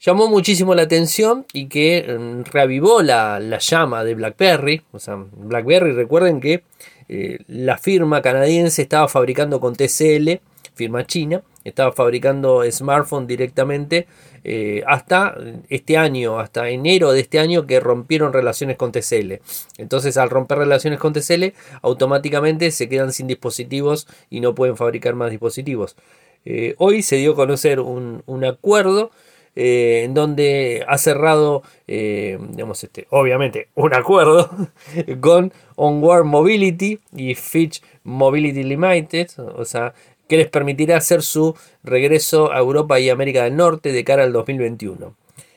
llamó 0.00 0.28
muchísimo 0.28 0.74
la 0.74 0.82
atención 0.82 1.46
y 1.52 1.66
que 1.66 2.04
mm, 2.18 2.50
reavivó 2.50 3.02
la, 3.02 3.38
llama 3.58 4.02
de 4.02 4.14
BlackBerry. 4.14 4.82
O 4.92 4.98
sea, 4.98 5.16
BlackBerry, 5.16 5.92
recuerden 5.92 6.40
que 6.40 6.64
eh, 7.08 7.38
la 7.46 7.76
firma 7.76 8.22
canadiense 8.22 8.82
estaba 8.82 9.06
fabricando 9.08 9.60
con 9.60 9.76
TCL, 9.76 10.40
firma 10.74 11.06
china, 11.06 11.42
estaba 11.64 11.92
fabricando 11.92 12.62
smartphones 12.70 13.28
directamente 13.28 14.06
eh, 14.42 14.82
hasta 14.86 15.36
este 15.68 15.96
año, 15.96 16.38
hasta 16.38 16.68
enero 16.70 17.12
de 17.12 17.20
este 17.20 17.38
año 17.38 17.66
que 17.66 17.80
rompieron 17.80 18.32
relaciones 18.32 18.76
con 18.76 18.92
TCL. 18.92 19.40
Entonces 19.78 20.16
al 20.16 20.30
romper 20.30 20.58
relaciones 20.58 20.98
con 20.98 21.12
TCL 21.12 21.52
automáticamente 21.82 22.70
se 22.70 22.88
quedan 22.88 23.12
sin 23.12 23.26
dispositivos 23.26 24.06
y 24.30 24.40
no 24.40 24.54
pueden 24.54 24.76
fabricar 24.76 25.14
más 25.14 25.30
dispositivos. 25.30 25.96
Eh, 26.44 26.74
hoy 26.78 27.02
se 27.02 27.16
dio 27.16 27.32
a 27.32 27.36
conocer 27.36 27.80
un, 27.80 28.22
un 28.26 28.44
acuerdo 28.44 29.10
eh, 29.56 30.02
en 30.04 30.14
donde 30.14 30.84
ha 30.88 30.96
cerrado, 30.96 31.62
digamos, 31.86 32.84
este, 32.84 33.08
obviamente, 33.10 33.68
un 33.74 33.92
acuerdo 33.92 34.48
con 35.20 35.52
Onward 35.74 36.24
Mobility 36.24 37.00
y 37.16 37.34
Fitch 37.34 37.82
Mobility 38.04 38.62
Limited, 38.62 39.28
o 39.38 39.64
sea, 39.64 39.92
que 40.30 40.36
les 40.36 40.48
permitirá 40.48 40.96
hacer 40.96 41.22
su 41.22 41.56
regreso 41.82 42.52
a 42.52 42.58
Europa 42.60 43.00
y 43.00 43.10
América 43.10 43.42
del 43.42 43.56
Norte 43.56 43.90
de 43.90 44.04
cara 44.04 44.22
al 44.22 44.32
2021. 44.32 45.16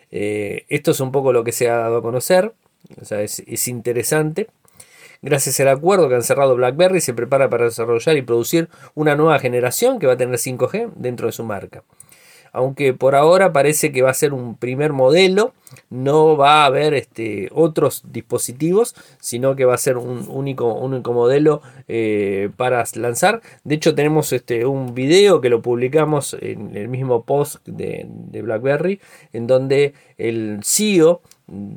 Eh, 0.09 0.65
esto 0.67 0.89
es 0.89 0.99
un 0.99 1.11
poco 1.11 1.31
lo 1.31 1.43
que 1.43 1.51
se 1.51 1.69
ha 1.69 1.77
dado 1.77 1.97
a 1.97 2.01
conocer, 2.01 2.53
o 2.99 3.05
sea, 3.05 3.21
es, 3.21 3.43
es 3.45 3.67
interesante. 3.67 4.47
Gracias 5.21 5.59
al 5.59 5.67
acuerdo 5.67 6.09
que 6.09 6.15
han 6.15 6.23
cerrado 6.23 6.55
BlackBerry, 6.55 7.01
se 7.01 7.13
prepara 7.13 7.51
para 7.51 7.65
desarrollar 7.65 8.17
y 8.17 8.23
producir 8.23 8.67
una 8.95 9.15
nueva 9.15 9.37
generación 9.37 9.99
que 9.99 10.07
va 10.07 10.13
a 10.13 10.17
tener 10.17 10.37
5G 10.37 10.93
dentro 10.95 11.27
de 11.27 11.33
su 11.33 11.43
marca 11.43 11.83
aunque 12.53 12.93
por 12.93 13.15
ahora 13.15 13.51
parece 13.51 13.91
que 13.91 14.03
va 14.03 14.11
a 14.11 14.13
ser 14.13 14.31
un 14.31 14.55
primer 14.55 14.93
modelo, 14.93 15.53
no 15.89 16.37
va 16.37 16.63
a 16.63 16.65
haber 16.65 16.93
este, 16.93 17.49
otros 17.51 18.03
dispositivos, 18.05 18.95
sino 19.19 19.55
que 19.55 19.65
va 19.65 19.73
a 19.73 19.79
ser 19.79 19.97
un 19.97 20.25
único, 20.29 20.71
único 20.73 21.13
modelo 21.13 21.61
eh, 21.87 22.49
para 22.55 22.83
lanzar. 22.95 23.41
De 23.63 23.75
hecho, 23.75 23.95
tenemos 23.95 24.31
este, 24.33 24.67
un 24.67 24.93
video 24.93 25.41
que 25.41 25.49
lo 25.49 25.63
publicamos 25.63 26.35
en 26.39 26.77
el 26.77 26.89
mismo 26.89 27.23
post 27.23 27.67
de, 27.67 28.07
BlackBerry, 28.43 28.99
en 29.33 29.47
donde 29.47 29.93
el 30.17 30.59
CEO 30.63 31.21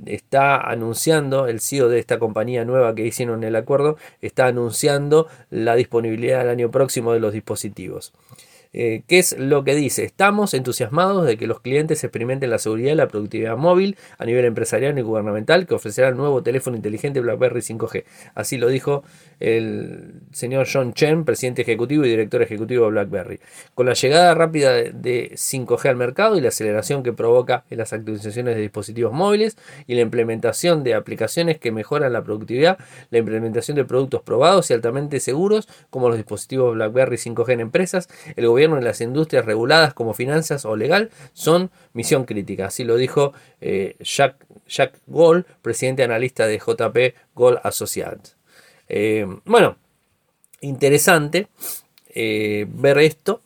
está 0.04 0.56
anunciando, 0.60 1.46
el 1.46 1.60
CEO 1.60 1.88
de 1.88 1.98
esta 1.98 2.18
compañía 2.18 2.64
nueva 2.64 2.94
que 2.94 3.06
hicieron 3.06 3.44
el 3.44 3.56
acuerdo, 3.56 3.96
está 4.20 4.46
anunciando 4.46 5.26
la 5.50 5.74
disponibilidad 5.74 6.42
el 6.42 6.50
año 6.50 6.70
próximo 6.70 7.12
de 7.12 7.20
los 7.20 7.32
dispositivos. 7.32 8.12
Eh, 8.72 9.02
¿Qué 9.06 9.18
es 9.18 9.38
lo 9.38 9.64
que 9.64 9.74
dice? 9.74 10.04
Estamos 10.04 10.54
entusiasmados 10.54 11.26
de 11.26 11.36
que 11.36 11.46
los 11.46 11.60
clientes 11.60 12.02
experimenten 12.04 12.50
la 12.50 12.58
seguridad 12.58 12.92
y 12.92 12.96
la 12.96 13.08
productividad 13.08 13.56
móvil 13.56 13.96
a 14.18 14.24
nivel 14.24 14.44
empresarial 14.44 14.98
y 14.98 15.02
gubernamental 15.02 15.66
que 15.66 15.74
ofrecerá 15.74 16.08
el 16.08 16.16
nuevo 16.16 16.42
teléfono 16.42 16.76
inteligente 16.76 17.20
BlackBerry 17.20 17.60
5G. 17.60 18.04
Así 18.34 18.58
lo 18.58 18.68
dijo 18.68 19.04
el 19.40 20.20
señor 20.32 20.66
John 20.70 20.92
Chen, 20.92 21.24
presidente 21.24 21.62
ejecutivo 21.62 22.04
y 22.04 22.10
director 22.10 22.42
ejecutivo 22.42 22.84
de 22.84 22.90
BlackBerry. 22.90 23.40
Con 23.74 23.86
la 23.86 23.94
llegada 23.94 24.34
rápida 24.34 24.72
de 24.72 25.32
5G 25.34 25.88
al 25.88 25.96
mercado 25.96 26.36
y 26.36 26.40
la 26.40 26.48
aceleración 26.48 27.02
que 27.02 27.12
provoca 27.12 27.64
en 27.70 27.78
las 27.78 27.92
actualizaciones 27.92 28.56
de 28.56 28.62
dispositivos 28.62 29.12
móviles 29.12 29.56
y 29.86 29.94
la 29.94 30.02
implementación 30.02 30.84
de 30.84 30.94
aplicaciones 30.94 31.58
que 31.58 31.72
mejoran 31.72 32.12
la 32.12 32.22
productividad, 32.22 32.78
la 33.10 33.18
implementación 33.18 33.76
de 33.76 33.84
productos 33.84 34.22
probados 34.22 34.70
y 34.70 34.74
altamente 34.74 35.20
seguros 35.20 35.68
como 35.90 36.08
los 36.08 36.16
dispositivos 36.16 36.74
BlackBerry 36.74 37.16
5G 37.16 37.52
en 37.52 37.60
empresas, 37.60 38.08
el 38.36 38.46
gobierno 38.46 38.55
en 38.64 38.84
las 38.84 39.00
industrias 39.00 39.44
reguladas 39.44 39.94
como 39.94 40.14
finanzas 40.14 40.64
o 40.64 40.76
legal 40.76 41.10
son 41.32 41.70
misión 41.92 42.24
crítica. 42.24 42.66
Así 42.66 42.84
lo 42.84 42.96
dijo 42.96 43.32
eh, 43.60 43.96
Jack, 44.00 44.36
Jack 44.68 44.98
Gold, 45.06 45.44
presidente 45.62 46.02
analista 46.02 46.46
de 46.46 46.58
JP 46.58 47.14
Gold 47.34 47.58
Associates. 47.62 48.36
Eh, 48.88 49.26
bueno, 49.44 49.76
interesante. 50.60 51.48
Eh, 52.18 52.64
ver 52.70 52.96
esto 52.96 53.42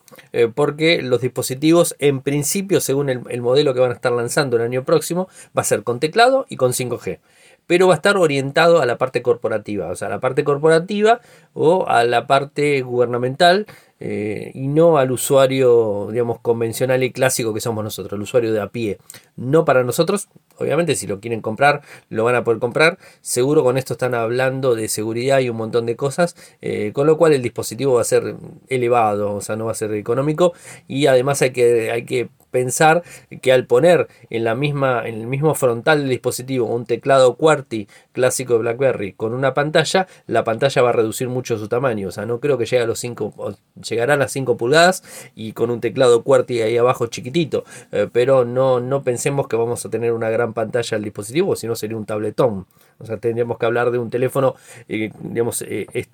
porque 0.55 1.01
los 1.01 1.19
dispositivos 1.19 1.93
en 1.99 2.21
principio 2.21 2.79
según 2.79 3.09
el, 3.09 3.19
el, 3.27 3.41
modelo 3.41 3.73
que 3.73 3.81
van 3.81 3.91
a 3.91 3.95
estar 3.95 4.13
lanzando 4.13 4.55
el 4.55 4.63
año 4.63 4.85
próximo 4.85 5.27
va 5.57 5.61
a 5.61 5.65
ser 5.65 5.83
con 5.83 5.99
teclado 5.99 6.45
y 6.47 6.55
con 6.55 6.71
5G 6.71 7.19
pero 7.71 7.87
va 7.87 7.93
a 7.93 7.95
estar 7.95 8.17
orientado 8.17 8.81
a 8.81 8.85
la 8.85 8.97
parte 8.97 9.21
corporativa, 9.21 9.87
o 9.87 9.95
sea, 9.95 10.09
a 10.09 10.11
la 10.11 10.19
parte 10.19 10.43
corporativa 10.43 11.21
o 11.53 11.87
a 11.87 12.03
la 12.03 12.27
parte 12.27 12.81
gubernamental 12.81 13.65
eh, 14.03 14.49
y 14.55 14.67
no 14.67 14.97
al 14.97 15.11
usuario, 15.11 16.07
digamos, 16.11 16.39
convencional 16.39 17.03
y 17.03 17.11
clásico 17.11 17.53
que 17.53 17.61
somos 17.61 17.83
nosotros, 17.83 18.17
el 18.17 18.23
usuario 18.23 18.51
de 18.51 18.59
a 18.59 18.67
pie. 18.67 18.97
No 19.35 19.63
para 19.63 19.83
nosotros, 19.83 20.27
obviamente, 20.57 20.95
si 20.95 21.05
lo 21.05 21.19
quieren 21.19 21.41
comprar, 21.41 21.83
lo 22.09 22.23
van 22.23 22.33
a 22.33 22.43
poder 22.43 22.59
comprar. 22.59 22.97
Seguro 23.21 23.63
con 23.63 23.77
esto 23.77 23.93
están 23.93 24.15
hablando 24.15 24.73
de 24.73 24.87
seguridad 24.87 25.39
y 25.39 25.49
un 25.49 25.57
montón 25.57 25.85
de 25.85 25.95
cosas, 25.95 26.35
eh, 26.61 26.91
con 26.93 27.05
lo 27.05 27.15
cual 27.15 27.33
el 27.33 27.43
dispositivo 27.43 27.93
va 27.93 28.01
a 28.01 28.05
ser 28.05 28.37
elevado, 28.69 29.35
o 29.35 29.41
sea, 29.41 29.55
no 29.55 29.65
va 29.65 29.71
a 29.73 29.75
ser 29.75 29.93
económico 29.93 30.53
y 30.87 31.05
además 31.05 31.43
hay 31.43 31.51
que, 31.51 31.91
hay 31.91 32.03
que 32.05 32.29
pensar 32.51 33.03
que 33.41 33.51
al 33.51 33.65
poner 33.65 34.07
en 34.29 34.43
la 34.43 34.55
misma 34.55 35.07
en 35.07 35.15
el 35.15 35.27
mismo 35.27 35.55
frontal 35.55 35.99
del 35.99 36.09
dispositivo 36.09 36.67
un 36.67 36.85
teclado 36.85 37.35
QWERTY 37.35 37.87
clásico 38.11 38.53
de 38.53 38.59
BlackBerry 38.59 39.13
con 39.13 39.33
una 39.33 39.53
pantalla, 39.53 40.07
la 40.27 40.43
pantalla 40.43 40.81
va 40.81 40.89
a 40.89 40.93
reducir 40.93 41.29
mucho 41.29 41.57
su 41.57 41.67
tamaño, 41.67 42.09
o 42.09 42.11
sea, 42.11 42.25
no 42.25 42.39
creo 42.39 42.57
que 42.57 42.65
llegue 42.65 42.83
a 42.83 42.87
los 42.87 42.99
5 42.99 43.55
llegará 43.81 44.13
a 44.13 44.17
las 44.17 44.31
5 44.31 44.57
pulgadas 44.57 45.03
y 45.35 45.53
con 45.53 45.71
un 45.71 45.81
teclado 45.81 46.23
QWERTY 46.23 46.61
ahí 46.61 46.77
abajo 46.77 47.07
chiquitito, 47.07 47.63
eh, 47.91 48.07
pero 48.11 48.45
no 48.45 48.79
no 48.79 49.03
pensemos 49.03 49.47
que 49.47 49.55
vamos 49.55 49.85
a 49.85 49.89
tener 49.89 50.13
una 50.13 50.29
gran 50.29 50.53
pantalla 50.53 50.97
al 50.97 51.03
dispositivo, 51.03 51.55
sino 51.55 51.75
sería 51.75 51.97
un 51.97 52.05
tabletón. 52.05 52.67
O 52.99 53.05
sea, 53.05 53.17
tendríamos 53.17 53.57
que 53.57 53.65
hablar 53.65 53.89
de 53.89 53.97
un 53.97 54.09
teléfono 54.11 54.55
eh, 54.87 55.11
digamos 55.21 55.63
eh, 55.63 56.05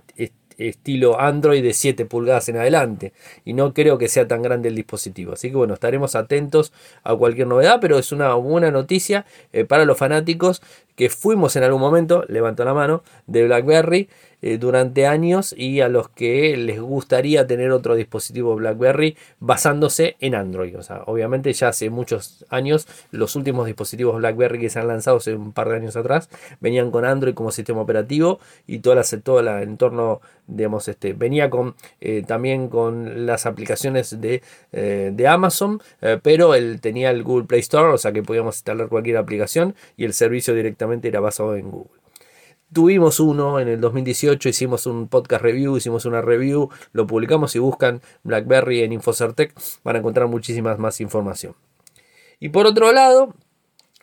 estilo 0.57 1.19
Android 1.19 1.63
de 1.63 1.73
7 1.73 2.05
pulgadas 2.05 2.49
en 2.49 2.57
adelante. 2.57 3.13
Y 3.45 3.53
no 3.53 3.73
creo 3.73 3.97
que 3.97 4.07
sea 4.07 4.27
tan 4.27 4.41
grande 4.41 4.69
el 4.69 4.75
dispositivo. 4.75 5.33
Así 5.33 5.49
que 5.49 5.57
bueno, 5.57 5.73
estaremos 5.73 6.15
atentos 6.15 6.73
a 7.03 7.15
cualquier 7.15 7.47
novedad, 7.47 7.79
pero 7.81 7.97
es 7.97 8.11
una 8.11 8.33
buena 8.35 8.71
noticia 8.71 9.25
eh, 9.53 9.65
para 9.65 9.85
los 9.85 9.97
fanáticos 9.97 10.61
que 10.95 11.09
fuimos 11.09 11.55
en 11.55 11.63
algún 11.63 11.79
momento, 11.79 12.25
levanto 12.27 12.65
la 12.65 12.73
mano, 12.73 13.03
de 13.27 13.45
BlackBerry. 13.45 14.09
Eh, 14.43 14.59
durante 14.59 15.07
años 15.07 15.55
y 15.57 15.81
a 15.81 15.89
los 15.89 16.09
que 16.09 16.55
les 16.57 16.79
gustaría 16.79 17.47
tener 17.47 17.71
otro 17.71 17.95
dispositivo 17.95 18.55
BlackBerry 18.55 19.17
basándose 19.39 20.15
en 20.19 20.35
Android. 20.35 20.77
O 20.77 20.83
sea, 20.83 21.01
obviamente 21.07 21.51
ya 21.53 21.69
hace 21.69 21.89
muchos 21.89 22.45
años 22.49 22.87
los 23.09 23.35
últimos 23.35 23.65
dispositivos 23.65 24.17
BlackBerry 24.17 24.59
que 24.59 24.69
se 24.69 24.77
han 24.77 24.89
lanzado 24.89 25.17
hace 25.17 25.33
un 25.33 25.53
par 25.53 25.69
de 25.69 25.77
años 25.77 25.95
atrás 25.95 26.29
venían 26.59 26.91
con 26.91 27.03
Android 27.03 27.33
como 27.33 27.51
sistema 27.51 27.81
operativo 27.81 28.39
y 28.67 28.77
todo, 28.77 29.01
todo 29.23 29.39
el 29.39 29.47
entorno, 29.47 30.21
digamos, 30.45 30.87
este, 30.87 31.13
venía 31.13 31.49
con 31.49 31.73
eh, 31.99 32.23
también 32.27 32.67
con 32.69 33.25
las 33.25 33.47
aplicaciones 33.47 34.21
de, 34.21 34.43
eh, 34.71 35.11
de 35.13 35.27
Amazon, 35.27 35.81
pero 36.21 36.53
él 36.53 36.79
tenía 36.79 37.09
el 37.09 37.23
Google 37.23 37.47
Play 37.47 37.61
Store, 37.61 37.91
o 37.91 37.97
sea 37.97 38.11
que 38.11 38.21
podíamos 38.21 38.57
instalar 38.57 38.87
cualquier 38.87 39.17
aplicación 39.17 39.73
y 39.97 40.05
el 40.05 40.13
servicio 40.13 40.53
directamente 40.53 41.07
era 41.07 41.19
basado 41.21 41.55
en 41.55 41.71
Google. 41.71 41.96
Tuvimos 42.73 43.21
uno 43.21 43.61
en 43.61 43.69
el 43.69 43.79
2018, 43.79 44.49
hicimos 44.49 44.85
un 44.87 45.07
podcast 45.07 45.41
review, 45.41 45.77
hicimos 45.77 46.05
una 46.05 46.21
review, 46.21 46.69
lo 46.91 47.07
publicamos 47.07 47.55
y 47.55 47.59
buscan 47.59 48.01
BlackBerry 48.23 48.81
en 48.81 48.91
Infocertec 48.91 49.53
van 49.85 49.95
a 49.95 49.99
encontrar 49.99 50.27
muchísimas 50.27 50.77
más 50.77 50.99
información. 50.99 51.55
Y 52.41 52.49
por 52.49 52.65
otro 52.65 52.91
lado, 52.91 53.33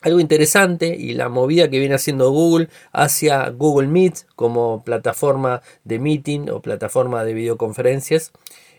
algo 0.01 0.19
interesante 0.19 0.95
y 0.95 1.13
la 1.13 1.29
movida 1.29 1.69
que 1.69 1.79
viene 1.79 1.95
haciendo 1.95 2.31
Google 2.31 2.69
hacia 2.91 3.49
Google 3.49 3.87
Meet 3.87 4.25
como 4.35 4.83
plataforma 4.83 5.61
de 5.83 5.99
meeting 5.99 6.49
o 6.49 6.61
plataforma 6.61 7.23
de 7.23 7.33
videoconferencias. 7.33 8.31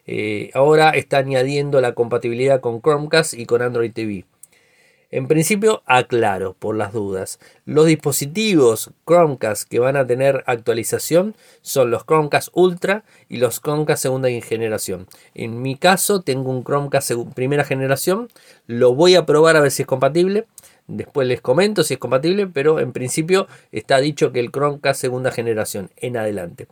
Eh, 0.07 0.50
ahora 0.55 0.90
está 0.90 1.19
añadiendo 1.19 1.81
la 1.81 1.95
compatibilidad 1.95 2.61
con 2.61 2.81
Chromecast 2.81 3.35
y 3.35 3.47
con 3.47 3.62
Android 3.62 3.93
TV. 3.93 4.25
En 5.13 5.29
principio, 5.29 5.83
aclaro 5.87 6.55
por 6.55 6.75
las 6.75 6.93
dudas, 6.93 7.39
los 7.65 7.87
dispositivos 7.87 8.91
Chromecast 9.07 9.69
que 9.69 9.79
van 9.79 9.97
a 9.97 10.05
tener 10.05 10.43
actualización 10.47 11.37
son 11.63 11.93
los 11.93 12.05
Chromecast 12.05 12.49
Ultra 12.53 13.05
y 13.29 13.37
los 13.37 13.61
Chromecast 13.61 14.03
segunda 14.03 14.29
generación. 14.29 15.07
En 15.35 15.63
mi 15.63 15.77
caso 15.77 16.23
tengo 16.23 16.51
un 16.51 16.65
Chromecast 16.65 17.13
primera 17.35 17.63
generación, 17.63 18.29
lo 18.67 18.95
voy 18.95 19.15
a 19.15 19.27
probar 19.27 19.55
a 19.55 19.61
ver 19.61 19.71
si 19.71 19.83
es 19.83 19.87
compatible. 19.87 20.47
Después 20.89 21.29
les 21.29 21.41
comento 21.41 21.85
si 21.85 21.95
es 21.95 22.01
compatible, 22.01 22.49
pero 22.49 22.81
en 22.81 22.93
principio 22.93 23.47
está 23.71 23.99
dicho 23.99 24.33
que 24.33 24.41
el 24.41 24.51
Chromecast 24.51 25.01
segunda 25.01 25.31
generación 25.31 25.91
en 25.99 26.17
adelante 26.17 26.67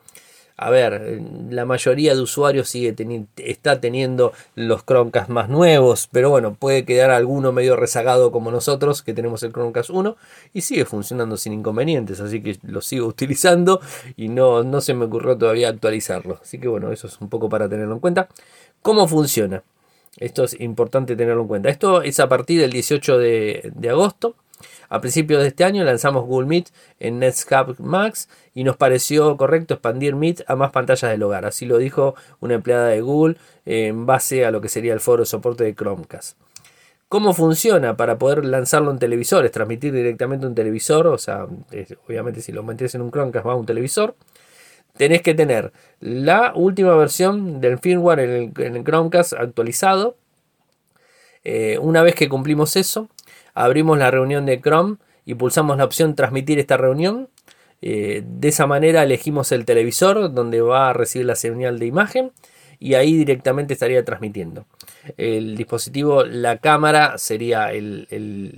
a 0.56 0.70
ver, 0.70 1.20
la 1.50 1.64
mayoría 1.64 2.14
de 2.14 2.20
usuarios 2.20 2.68
sigue 2.68 2.94
está 3.38 3.80
teniendo 3.80 4.32
los 4.54 4.84
Chromecast 4.84 5.28
más 5.28 5.48
nuevos, 5.48 6.08
pero 6.12 6.30
bueno, 6.30 6.54
puede 6.54 6.84
quedar 6.84 7.10
alguno 7.10 7.50
medio 7.50 7.74
rezagado 7.74 8.30
como 8.30 8.52
nosotros 8.52 9.02
que 9.02 9.14
tenemos 9.14 9.42
el 9.42 9.52
Chromecast 9.52 9.90
1 9.90 10.16
y 10.52 10.60
sigue 10.60 10.84
funcionando 10.84 11.36
sin 11.36 11.54
inconvenientes, 11.54 12.20
así 12.20 12.40
que 12.40 12.56
lo 12.62 12.80
sigo 12.82 13.06
utilizando 13.08 13.80
y 14.16 14.28
no, 14.28 14.62
no 14.62 14.80
se 14.80 14.94
me 14.94 15.06
ocurrió 15.06 15.36
todavía 15.36 15.68
actualizarlo. 15.68 16.38
Así 16.40 16.58
que 16.60 16.68
bueno, 16.68 16.92
eso 16.92 17.08
es 17.08 17.20
un 17.20 17.28
poco 17.28 17.48
para 17.48 17.68
tenerlo 17.68 17.94
en 17.94 18.00
cuenta. 18.00 18.28
¿Cómo 18.80 19.08
funciona? 19.08 19.64
Esto 20.18 20.44
es 20.44 20.60
importante 20.60 21.16
tenerlo 21.16 21.42
en 21.42 21.48
cuenta. 21.48 21.68
Esto 21.68 22.02
es 22.02 22.20
a 22.20 22.28
partir 22.28 22.60
del 22.60 22.70
18 22.70 23.18
de, 23.18 23.72
de 23.74 23.90
agosto. 23.90 24.36
A 24.88 25.00
principios 25.00 25.42
de 25.42 25.48
este 25.48 25.64
año 25.64 25.84
lanzamos 25.84 26.24
Google 26.24 26.46
Meet 26.46 26.68
en 27.00 27.18
Netscape 27.18 27.74
Max 27.78 28.28
y 28.54 28.64
nos 28.64 28.76
pareció 28.76 29.36
correcto 29.36 29.74
expandir 29.74 30.14
Meet 30.14 30.44
a 30.46 30.56
más 30.56 30.70
pantallas 30.70 31.10
del 31.10 31.22
hogar. 31.22 31.44
Así 31.44 31.66
lo 31.66 31.78
dijo 31.78 32.14
una 32.40 32.54
empleada 32.54 32.88
de 32.88 33.00
Google 33.00 33.36
en 33.66 34.06
base 34.06 34.44
a 34.44 34.50
lo 34.50 34.60
que 34.60 34.68
sería 34.68 34.92
el 34.92 35.00
foro 35.00 35.22
de 35.22 35.26
soporte 35.26 35.64
de 35.64 35.74
Chromecast. 35.74 36.38
¿Cómo 37.08 37.32
funciona 37.32 37.96
para 37.96 38.18
poder 38.18 38.44
lanzarlo 38.44 38.90
en 38.90 38.98
televisores? 38.98 39.52
Transmitir 39.52 39.92
directamente 39.92 40.46
un 40.46 40.54
televisor, 40.54 41.06
o 41.06 41.18
sea, 41.18 41.46
obviamente 42.08 42.40
si 42.40 42.50
lo 42.50 42.62
metes 42.62 42.94
en 42.94 43.02
un 43.02 43.10
Chromecast 43.10 43.46
va 43.46 43.52
a 43.52 43.56
un 43.56 43.66
televisor. 43.66 44.16
Tenés 44.96 45.22
que 45.22 45.34
tener 45.34 45.72
la 46.00 46.52
última 46.54 46.94
versión 46.96 47.60
del 47.60 47.78
firmware 47.78 48.20
en 48.20 48.52
el, 48.56 48.84
Chromecast 48.84 49.34
actualizado. 49.34 50.16
Eh, 51.44 51.78
una 51.80 52.02
vez 52.02 52.14
que 52.14 52.28
cumplimos 52.28 52.74
eso, 52.76 53.08
abrimos 53.54 53.98
la 53.98 54.10
reunión 54.10 54.46
de 54.46 54.60
Chrome 54.60 54.96
y 55.24 55.34
pulsamos 55.34 55.78
la 55.78 55.84
opción 55.84 56.14
transmitir 56.14 56.58
esta 56.58 56.76
reunión. 56.76 57.28
Eh, 57.80 58.22
de 58.26 58.48
esa 58.48 58.66
manera 58.66 59.02
elegimos 59.02 59.52
el 59.52 59.64
televisor 59.64 60.32
donde 60.32 60.60
va 60.60 60.90
a 60.90 60.92
recibir 60.92 61.26
la 61.26 61.36
señal 61.36 61.78
de 61.78 61.86
imagen 61.86 62.32
y 62.78 62.94
ahí 62.94 63.16
directamente 63.16 63.74
estaría 63.74 64.04
transmitiendo. 64.04 64.66
El 65.16 65.56
dispositivo, 65.56 66.24
la 66.24 66.58
cámara 66.58 67.18
sería 67.18 67.72
el, 67.72 68.06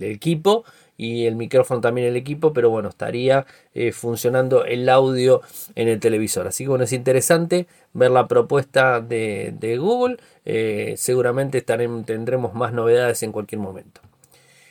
equipo 0.01 0.65
y 0.97 1.27
el 1.27 1.37
micrófono 1.37 1.81
también 1.81 2.07
el 2.07 2.17
equipo, 2.17 2.53
pero 2.53 2.71
bueno, 2.71 2.89
estaría 2.89 3.47
eh, 3.75 3.93
funcionando 3.93 4.65
el 4.65 4.89
audio 4.89 5.43
en 5.75 5.89
el 5.89 6.01
televisor. 6.01 6.47
Así 6.47 6.65
que 6.65 6.71
bueno, 6.71 6.85
es 6.85 6.93
interesante 6.93 7.67
ver 7.93 8.11
la 8.11 8.27
propuesta 8.27 9.01
de, 9.01 9.77
Google. 9.79 10.17
Eh, 10.45 10.95
seguramente 10.97 11.63
tendremos 11.63 12.55
más 12.55 12.73
novedades 12.73 13.23
en 13.23 13.33
cualquier 13.33 13.61
momento. 13.61 14.01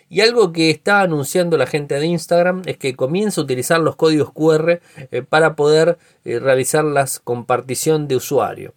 Y 0.10 0.22
algo 0.22 0.54
que 0.54 0.70
está 0.70 1.02
anunciando 1.02 1.58
la 1.58 1.66
gente 1.66 2.00
de 2.00 2.06
Instagram 2.06 2.62
es 2.66 2.78
que 2.78 2.96
comienza 2.96 3.42
a 3.42 3.44
utilizar 3.44 3.80
los 3.80 3.96
códigos 3.96 4.32
QR 4.32 4.80
eh, 5.12 5.22
para 5.28 5.56
poder 5.56 5.98
eh, 6.24 6.40
realizar 6.40 6.84
la 6.84 7.08
compartición 7.24 8.08
de 8.08 8.16
usuario. 8.16 8.74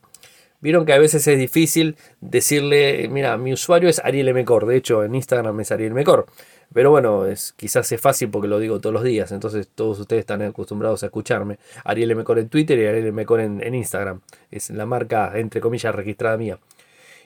Vieron 0.61 0.87
que 0.87 0.93
a 0.93 0.99
veces 0.99 1.27
es 1.29 1.39
difícil 1.39 1.97
decirle, 2.21 3.09
mira, 3.11 3.37
mi 3.37 3.53
usuario 3.53 3.89
es 3.89 4.01
Ariel 4.05 4.35
Mecor, 4.35 4.67
de 4.67 4.77
hecho 4.77 5.05
en 5.05 5.15
Instagram 5.15 5.61
es 5.61 5.71
Ariel 5.71 5.95
Mecor. 5.95 6.27
Pero 6.73 6.91
bueno, 6.91 7.27
es, 7.27 7.55
quizás 7.57 7.91
es 7.93 8.01
fácil 8.01 8.29
porque 8.31 8.49
lo 8.49 8.59
digo 8.59 8.81
todos 8.81 8.93
los 8.93 9.05
días, 9.05 9.31
entonces 9.31 9.69
todos 9.75 10.01
ustedes 10.01 10.21
están 10.21 10.43
acostumbrados 10.43 11.03
a 11.03 11.07
escucharme. 11.07 11.59
Ariel 11.85 12.17
Mecor 12.17 12.39
en 12.39 12.49
Twitter 12.49 12.79
y 12.79 12.87
Ariel 12.87 13.13
Mecor 13.13 13.41
en, 13.41 13.63
en 13.63 13.75
Instagram. 13.75 14.21
Es 14.51 14.71
la 14.71 14.85
marca, 14.85 15.33
entre 15.37 15.61
comillas, 15.61 15.95
registrada 15.95 16.37
mía. 16.37 16.59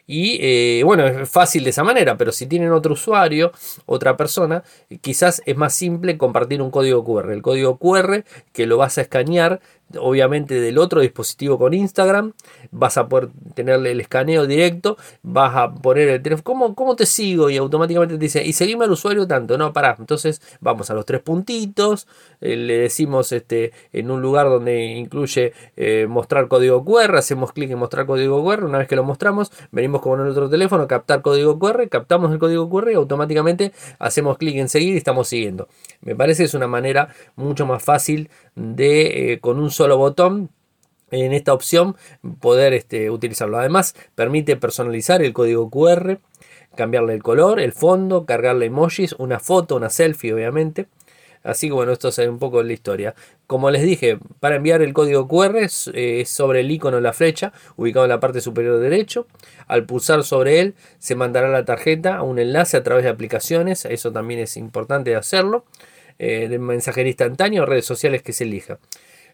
Y 0.07 0.39
eh, 0.41 0.83
bueno, 0.85 1.07
es 1.07 1.29
fácil 1.31 1.65
de 1.65 1.71
esa 1.71 1.85
manera, 1.85 2.17
pero 2.17 2.33
si 2.33 2.47
tienen 2.47 2.73
otro 2.73 2.95
usuario, 2.95 3.53
otra 3.87 4.17
persona, 4.17 4.65
quizás 5.01 5.43
es 5.47 5.57
más 5.57 5.75
simple 5.75 6.19
compartir 6.19 6.61
un 6.61 6.71
código 6.71 7.05
QR. 7.05 7.33
El 7.33 7.43
código 7.43 7.79
QR 7.79 8.25
que 8.53 8.67
lo 8.67 8.79
vas 8.79 8.99
a 8.99 9.03
escanear 9.03 9.61
obviamente 9.99 10.61
del 10.61 10.79
otro 10.79 11.01
dispositivo 11.01 11.59
con 11.59 11.75
Instagram, 11.75 12.33
vas 12.71 12.97
a 12.97 13.09
poder 13.09 13.29
tenerle 13.55 13.93
el 13.93 14.01
escaneo 14.01 14.47
directo, 14.47 14.97
vas 15.23 15.57
a 15.57 15.73
poner 15.75 16.09
el 16.09 16.23
teléfono, 16.23 16.45
¿cómo, 16.45 16.75
cómo 16.75 16.97
te 16.97 17.07
sigo? 17.07 17.51
Y 17.51 17.57
automáticamente 17.57 18.15
te 18.15 18.21
dice, 18.21 18.45
y 18.45 18.53
seguime 18.53 18.85
al 18.85 18.93
usuario 18.93 19.27
tanto, 19.27 19.59
no, 19.59 19.73
para 19.73 19.97
entonces 19.99 20.41
vamos 20.61 20.91
a 20.91 20.95
los 20.95 21.05
tres 21.07 21.21
puntitos, 21.21 22.07
eh, 22.41 22.57
le 22.57 22.79
decimos 22.79 23.33
este, 23.33 23.73
en 23.93 24.11
un 24.11 24.23
lugar 24.23 24.47
donde 24.47 24.85
incluye 24.85 25.53
eh, 25.77 26.07
mostrar 26.09 26.49
código 26.49 26.85
QR, 26.85 27.17
hacemos 27.17 27.53
clic 27.53 27.71
en 27.71 27.79
mostrar 27.79 28.07
código 28.07 28.43
QR, 28.45 28.65
una 28.65 28.79
vez 28.79 28.89
que 28.89 28.97
lo 28.97 29.05
mostramos, 29.05 29.53
venimos 29.71 30.01
con 30.01 30.21
el 30.21 30.29
otro 30.29 30.49
teléfono, 30.49 30.87
captar 30.87 31.23
código 31.23 31.59
QR, 31.59 31.89
captamos 31.89 32.33
el 32.33 32.39
código 32.39 32.69
QR 32.69 32.91
y 32.93 32.95
automáticamente 32.95 33.73
hacemos 33.99 34.39
clic 34.39 34.57
en 34.57 34.69
seguir 34.69 34.95
y 34.95 34.99
estamos 34.99 35.29
siguiendo. 35.29 35.69
Me 36.01 36.17
parece 36.17 36.43
que 36.43 36.47
es 36.47 36.55
una 36.55 36.67
manera 36.67 37.09
mucho 37.37 37.67
más 37.67 37.83
fácil 37.83 38.31
de, 38.55 39.33
eh, 39.33 39.41
con 39.41 39.59
un 39.59 39.71
solo 39.71 39.82
botón, 39.91 40.51
en 41.11 41.33
esta 41.33 41.53
opción, 41.53 41.97
poder 42.41 42.73
este, 42.73 43.11
utilizarlo. 43.11 43.59
Además, 43.59 43.95
permite 44.15 44.57
personalizar 44.57 45.23
el 45.23 45.33
código 45.33 45.71
QR, 45.71 46.19
cambiarle 46.75 47.15
el 47.15 47.23
color, 47.23 47.61
el 47.61 47.73
fondo, 47.73 48.25
cargarle 48.25 48.67
emojis, 48.67 49.15
una 49.19 49.39
foto, 49.39 49.77
una 49.77 49.91
selfie, 49.91 50.33
obviamente. 50.33 50.87
Así 51.45 51.67
que 51.67 51.73
bueno, 51.73 51.93
esto 51.93 52.09
es 52.09 52.19
un 52.19 52.39
poco 52.39 52.63
la 52.63 52.73
historia. 52.73 53.15
Como 53.47 53.71
les 53.71 53.83
dije, 53.83 54.19
para 54.41 54.57
enviar 54.57 54.81
el 54.81 54.93
código 54.93 55.27
QR 55.27 55.57
es, 55.59 55.91
sobre 56.27 56.61
el 56.61 56.71
icono 56.71 56.97
de 56.97 57.03
la 57.03 57.13
flecha, 57.13 57.53
ubicado 57.77 58.05
en 58.05 58.11
la 58.11 58.21
parte 58.21 58.41
superior 58.41 58.79
derecho. 58.79 59.27
Al 59.67 59.85
pulsar 59.85 60.23
sobre 60.23 60.61
él, 60.61 60.75
se 60.99 61.17
mandará 61.17 61.49
la 61.49 61.65
tarjeta 61.65 62.17
a 62.17 62.23
un 62.23 62.39
enlace 62.39 62.77
a 62.77 62.83
través 62.83 63.05
de 63.05 63.11
aplicaciones. 63.11 63.85
Eso 63.85 64.13
también 64.13 64.41
es 64.41 64.57
importante 64.57 65.15
hacerlo. 65.17 65.65
Eh, 66.19 66.47
de 66.49 66.59
mensajería 66.59 67.11
instantánea 67.11 67.63
o 67.63 67.67
redes 67.67 67.85
sociales 67.85 68.23
que 68.23 68.33
se 68.33 68.45
elija. 68.45 68.79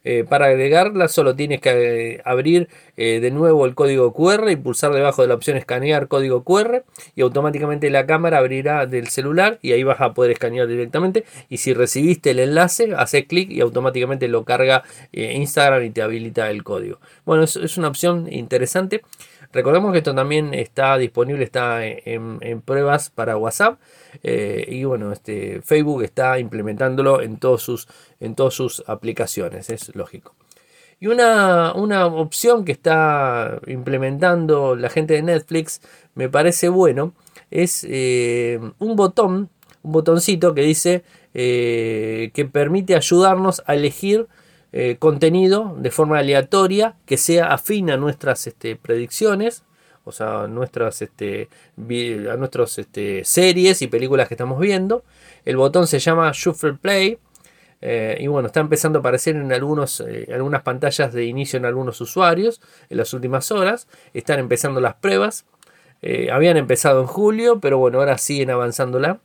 Eh, 0.04 0.24
para 0.28 0.46
agregarla 0.46 1.08
solo 1.08 1.34
tienes 1.34 1.60
que 1.60 2.14
eh, 2.14 2.22
abrir 2.24 2.68
de 2.96 3.30
nuevo 3.30 3.64
el 3.64 3.76
código 3.76 4.12
QR 4.12 4.50
y 4.50 4.56
pulsar 4.56 4.92
debajo 4.92 5.22
de 5.22 5.28
la 5.28 5.34
opción 5.34 5.56
escanear 5.56 6.08
código 6.08 6.42
QR 6.42 6.82
y 7.14 7.20
automáticamente 7.20 7.90
la 7.90 8.06
cámara 8.06 8.38
abrirá 8.38 8.86
del 8.86 9.06
celular 9.06 9.60
y 9.62 9.70
ahí 9.70 9.84
vas 9.84 10.00
a 10.00 10.14
poder 10.14 10.32
escanear 10.32 10.66
directamente 10.66 11.24
y 11.48 11.58
si 11.58 11.74
recibiste 11.74 12.32
el 12.32 12.40
enlace 12.40 12.92
haces 12.96 13.26
clic 13.26 13.50
y 13.52 13.60
automáticamente 13.60 14.26
lo 14.26 14.44
carga 14.44 14.82
Instagram 15.12 15.84
y 15.84 15.90
te 15.90 16.02
habilita 16.02 16.50
el 16.50 16.64
código. 16.64 16.98
Bueno, 17.24 17.44
es 17.44 17.78
una 17.78 17.86
opción 17.86 18.26
interesante. 18.32 19.02
Recordemos 19.52 19.92
que 19.92 19.98
esto 19.98 20.14
también 20.14 20.52
está 20.52 20.98
disponible, 20.98 21.44
está 21.44 21.86
en, 21.86 22.60
pruebas 22.62 23.10
para 23.10 23.36
WhatsApp. 23.36 23.78
Eh, 24.22 24.66
y 24.68 24.84
bueno, 24.84 25.12
este, 25.12 25.62
Facebook 25.62 26.02
está 26.02 26.38
implementándolo 26.38 27.22
en, 27.22 27.38
todos 27.38 27.62
sus, 27.62 27.88
en 28.20 28.34
todas 28.34 28.54
sus 28.54 28.84
aplicaciones, 28.86 29.70
es 29.70 29.94
lógico. 29.94 30.34
Y 31.00 31.06
una, 31.06 31.72
opción 31.72 32.64
que 32.64 32.72
está 32.72 33.60
implementando 33.66 34.74
la 34.74 34.90
gente 34.90 35.14
de 35.14 35.22
Netflix, 35.22 35.80
me 36.14 36.28
parece 36.28 36.68
bueno, 36.68 37.14
es 37.50 37.86
eh, 37.88 38.60
un 38.78 38.96
botón, 38.96 39.48
un 39.82 39.92
botoncito 39.92 40.54
que 40.54 40.62
dice 40.62 41.04
eh, 41.34 42.32
que 42.34 42.44
permite 42.44 42.96
ayudarnos 42.96 43.62
a 43.66 43.74
elegir 43.74 44.26
eh, 44.70 44.96
contenido 44.98 45.74
de 45.78 45.90
forma 45.90 46.18
aleatoria 46.18 46.94
que 47.06 47.16
sea 47.16 47.54
afín 47.54 47.90
a 47.90 47.96
nuestras 47.96 48.46
este, 48.46 48.76
predicciones, 48.76 49.64
o 50.04 50.12
sea, 50.12 50.46
nuestras, 50.46 51.00
este, 51.00 51.48
a 51.78 52.36
nuestras 52.36 52.78
este, 52.78 53.24
series 53.24 53.80
y 53.80 53.86
películas 53.86 54.28
que 54.28 54.34
estamos 54.34 54.60
viendo. 54.60 55.04
El 55.46 55.56
botón 55.56 55.86
se 55.86 55.98
llama 55.98 56.30
Shuffle 56.34 56.74
Play. 56.74 57.18
Eh, 57.80 58.18
y 58.20 58.26
bueno, 58.26 58.48
está 58.48 58.60
empezando 58.60 58.98
a 58.98 59.00
aparecer 59.00 59.36
en 59.36 59.52
algunos, 59.52 60.00
eh, 60.00 60.28
algunas 60.34 60.62
pantallas 60.62 61.12
de 61.14 61.24
inicio 61.24 61.56
en 61.58 61.64
algunos 61.64 62.00
usuarios 62.02 62.60
en 62.90 62.98
las 62.98 63.14
últimas 63.14 63.50
horas. 63.50 63.88
Están 64.12 64.38
empezando 64.38 64.80
las 64.80 64.96
pruebas. 64.96 65.46
habían 66.30 66.56
empezado 66.58 67.00
en 67.00 67.06
julio, 67.06 67.58
pero 67.60 67.78
bueno, 67.78 67.98
ahora 68.00 68.18
siguen 68.18 68.50
avanzándola. 68.50 69.20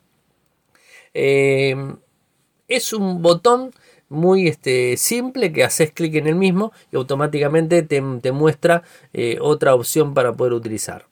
es 1.13 2.93
un 2.93 3.21
botón 3.21 3.71
muy 4.13 4.47
este, 4.47 4.95
simple 4.97 5.52
que 5.52 5.63
haces 5.63 5.91
clic 5.91 6.15
en 6.15 6.28
el 6.28 6.36
mismo 6.36 6.71
y 6.91 6.95
automáticamente 6.95 7.84
te, 7.84 8.02
muestra 8.32 8.84
eh, 9.13 9.38
otra 9.41 9.76
opción 9.76 10.13
para 10.13 10.34
poder 10.34 10.54
utilizar. 10.54 11.06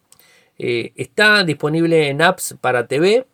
Eh, 0.57 0.93
está 0.95 1.43
disponible 1.43 2.09
en 2.09 2.21
apps 2.21 2.55
para 2.61 2.87
TV, 2.87 3.25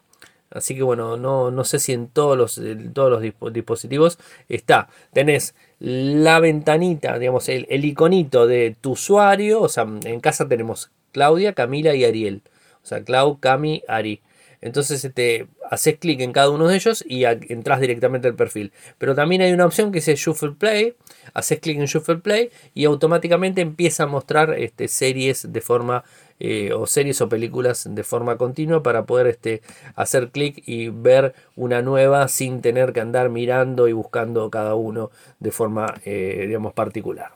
así 0.50 0.76
que 0.76 0.84
bueno, 0.84 1.18
no, 1.18 1.52
no 1.52 1.64
sé 1.64 1.80
si 1.80 1.94
en 1.94 2.08
todos 2.08 2.38
los, 2.38 2.62
todos 2.94 3.12
los 3.12 3.54
dispositivos 3.54 4.18
está. 4.48 4.90
Tenés 5.14 5.54
la 5.80 6.40
ventanita, 6.40 7.20
digamos, 7.20 7.50
el, 7.50 7.68
el, 7.70 7.86
iconito 7.86 8.48
de 8.48 8.76
tu 8.80 8.92
usuario, 8.92 9.62
o 9.62 9.70
sea, 9.70 9.86
en 10.06 10.20
casa 10.22 10.48
tenemos 10.48 10.90
Claudia, 11.12 11.54
Camila 11.54 11.94
y 11.96 12.06
Ariel. 12.06 12.42
O 12.84 12.88
sea, 12.88 13.04
Clau, 13.04 13.40
Cami, 13.40 13.84
Ari. 13.88 14.22
Entonces 14.62 15.04
este, 15.06 15.48
haces 15.70 15.98
clic 15.98 16.22
en 16.22 16.32
cada 16.32 16.50
uno 16.50 16.68
de 16.68 16.76
ellos 16.76 17.04
y 17.08 17.26
entras 17.26 17.80
directamente 17.80 18.28
al 18.28 18.36
perfil. 18.36 18.72
Pero 18.98 19.16
también 19.16 19.42
hay 19.42 19.52
una 19.52 19.66
opción 19.66 19.92
que 19.92 20.00
dice 20.00 20.16
Shuffle 20.16 20.52
Play. 20.52 20.96
Haces 21.34 21.60
clic 21.60 21.78
en 21.78 21.86
Shuffle 21.86 22.18
Play 22.18 22.50
y 22.74 22.86
automáticamente 22.86 23.62
empieza 23.62 24.04
a 24.04 24.08
mostrar 24.08 24.56
este, 24.58 24.88
series 24.88 25.52
de 25.52 25.62
forma 25.62 26.04
eh, 26.40 26.72
o 26.74 26.86
series 26.86 27.20
o 27.22 27.30
películas 27.30 27.88
de 27.90 28.04
forma 28.04 28.38
continua 28.38 28.84
para 28.84 29.06
poder 29.06 29.28
este, 29.28 29.62
hacer 29.96 30.30
clic 30.30 30.62
y 30.68 30.90
ver 30.90 31.34
una 31.56 31.82
nueva 31.82 32.28
sin 32.28 32.62
tener 32.62 32.94
que 32.94 33.02
andar 33.02 33.30
mirando 33.30 33.88
y 33.88 33.94
buscando 33.94 34.50
cada 34.52 34.76
uno 34.76 35.10
de 35.40 35.52
forma 35.52 35.96
eh, 36.06 36.46
digamos 36.48 36.74
particular. 36.74 37.32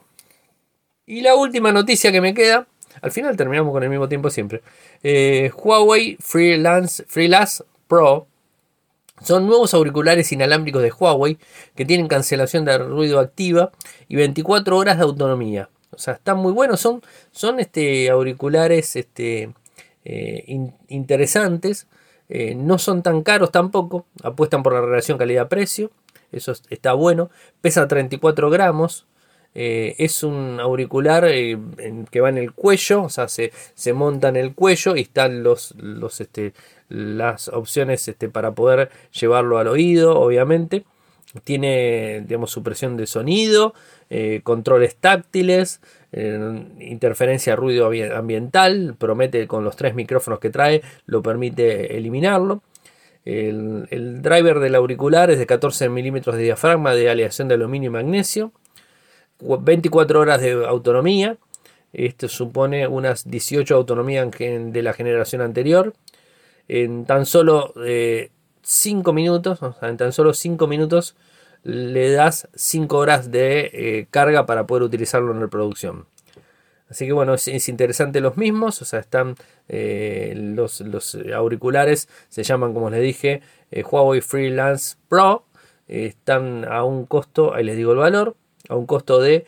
Y 1.04 1.20
la 1.20 1.34
última 1.34 1.72
noticia 1.72 2.12
que 2.12 2.20
me 2.20 2.32
queda 2.32 2.68
al 3.00 3.10
final 3.12 3.36
terminamos 3.36 3.72
con 3.72 3.82
el 3.82 3.90
mismo 3.90 4.08
tiempo 4.08 4.30
siempre. 4.30 4.62
Eh, 5.02 5.50
Huawei 5.54 6.16
Freelance, 6.20 7.04
Pro 7.86 8.26
son 9.22 9.46
nuevos 9.46 9.72
auriculares 9.74 10.32
inalámbricos 10.32 10.82
de 10.82 10.90
Huawei 10.90 11.38
que 11.76 11.84
tienen 11.84 12.08
cancelación 12.08 12.64
de 12.64 12.78
ruido 12.78 13.20
activa 13.20 13.70
y 14.08 14.16
24 14.16 14.76
horas 14.76 14.96
de 14.96 15.04
autonomía. 15.04 15.68
O 15.90 15.98
sea, 15.98 16.14
están 16.14 16.38
muy 16.38 16.52
buenos. 16.52 16.80
Son, 16.80 17.02
son 17.30 17.60
este, 17.60 18.10
auriculares 18.10 18.96
este, 18.96 19.52
eh, 20.04 20.70
interesantes. 20.88 21.86
Eh, 22.28 22.54
no 22.54 22.78
son 22.78 23.02
tan 23.02 23.22
caros 23.22 23.52
tampoco. 23.52 24.06
Apuestan 24.22 24.62
por 24.62 24.72
la 24.72 24.80
relación 24.80 25.18
calidad-precio. 25.18 25.90
Eso 26.32 26.54
está 26.70 26.94
bueno. 26.94 27.30
Pesa 27.60 27.86
34 27.86 28.50
gramos. 28.50 29.06
Eh, 29.54 29.96
es 29.98 30.22
un 30.22 30.60
auricular 30.60 31.26
eh, 31.28 31.58
que 32.10 32.20
va 32.20 32.30
en 32.30 32.38
el 32.38 32.52
cuello, 32.52 33.04
o 33.04 33.08
sea, 33.10 33.28
se, 33.28 33.52
monta 33.92 34.28
en 34.28 34.36
el 34.36 34.54
cuello 34.54 34.96
y 34.96 35.02
están 35.02 35.42
los, 35.42 35.74
los, 35.76 36.20
este, 36.20 36.54
las 36.88 37.48
opciones 37.48 38.08
este, 38.08 38.28
para 38.28 38.52
poder 38.52 38.90
llevarlo 39.12 39.58
al 39.58 39.68
oído, 39.68 40.18
obviamente. 40.18 40.84
Tiene, 41.44 42.22
digamos, 42.26 42.50
supresión 42.50 42.98
de 42.98 43.06
sonido, 43.06 43.72
eh, 44.10 44.40
controles 44.44 44.96
táctiles, 44.96 45.80
interferencia 46.78 47.56
ruido 47.56 47.90
ambiental, 48.14 48.94
promete 48.98 49.46
con 49.46 49.64
los 49.64 49.76
tres 49.76 49.94
micrófonos 49.94 50.40
que 50.40 50.50
trae, 50.50 50.82
lo 51.06 51.22
permite 51.22 51.96
eliminarlo. 51.96 52.62
El, 53.24 53.86
el 53.90 54.20
driver 54.20 54.60
del 54.60 54.74
auricular 54.74 55.30
es 55.30 55.38
de 55.38 55.46
14 55.46 55.88
milímetros 55.88 56.36
de 56.36 56.42
diafragma 56.42 56.94
de 56.94 57.08
aleación 57.08 57.48
de 57.48 57.54
aluminio 57.54 57.86
y 57.86 57.92
magnesio 57.92 58.52
24 59.42 60.20
horas 60.20 60.40
de 60.40 60.52
autonomía. 60.66 61.36
Esto 61.92 62.28
supone 62.28 62.86
unas 62.86 63.28
18 63.28 63.74
autonomías 63.74 64.28
de 64.30 64.82
la 64.82 64.92
generación 64.92 65.42
anterior. 65.42 65.94
En 66.68 67.04
tan 67.04 67.26
solo 67.26 67.74
5 67.74 67.80
eh, 69.10 69.14
minutos, 69.14 69.58
en 69.82 69.96
tan 69.96 70.12
solo 70.12 70.32
5 70.32 70.66
minutos 70.66 71.16
le 71.64 72.12
das 72.12 72.48
5 72.54 72.96
horas 72.96 73.30
de 73.30 73.70
eh, 73.72 74.06
carga 74.10 74.46
para 74.46 74.66
poder 74.66 74.84
utilizarlo 74.84 75.32
en 75.32 75.40
reproducción. 75.40 76.06
Así 76.88 77.06
que 77.06 77.12
bueno, 77.12 77.34
es, 77.34 77.68
interesante 77.68 78.20
los 78.20 78.36
mismos, 78.36 78.82
o 78.82 78.84
sea, 78.84 79.00
están 79.00 79.34
eh, 79.68 80.34
los, 80.36 80.82
auriculares, 81.34 82.08
se 82.28 82.42
llaman 82.42 82.74
como 82.74 82.90
les 82.90 83.00
dije, 83.00 83.40
Huawei 83.70 84.20
Freelance 84.20 84.96
Pro, 85.08 85.46
están 85.88 86.66
a 86.70 86.84
un 86.84 87.06
costo, 87.06 87.54
ahí 87.54 87.64
les 87.64 87.76
digo 87.78 87.92
el 87.92 87.98
valor, 87.98 88.36
a 88.72 88.76
un 88.76 88.86
costo 88.86 89.20
de, 89.20 89.46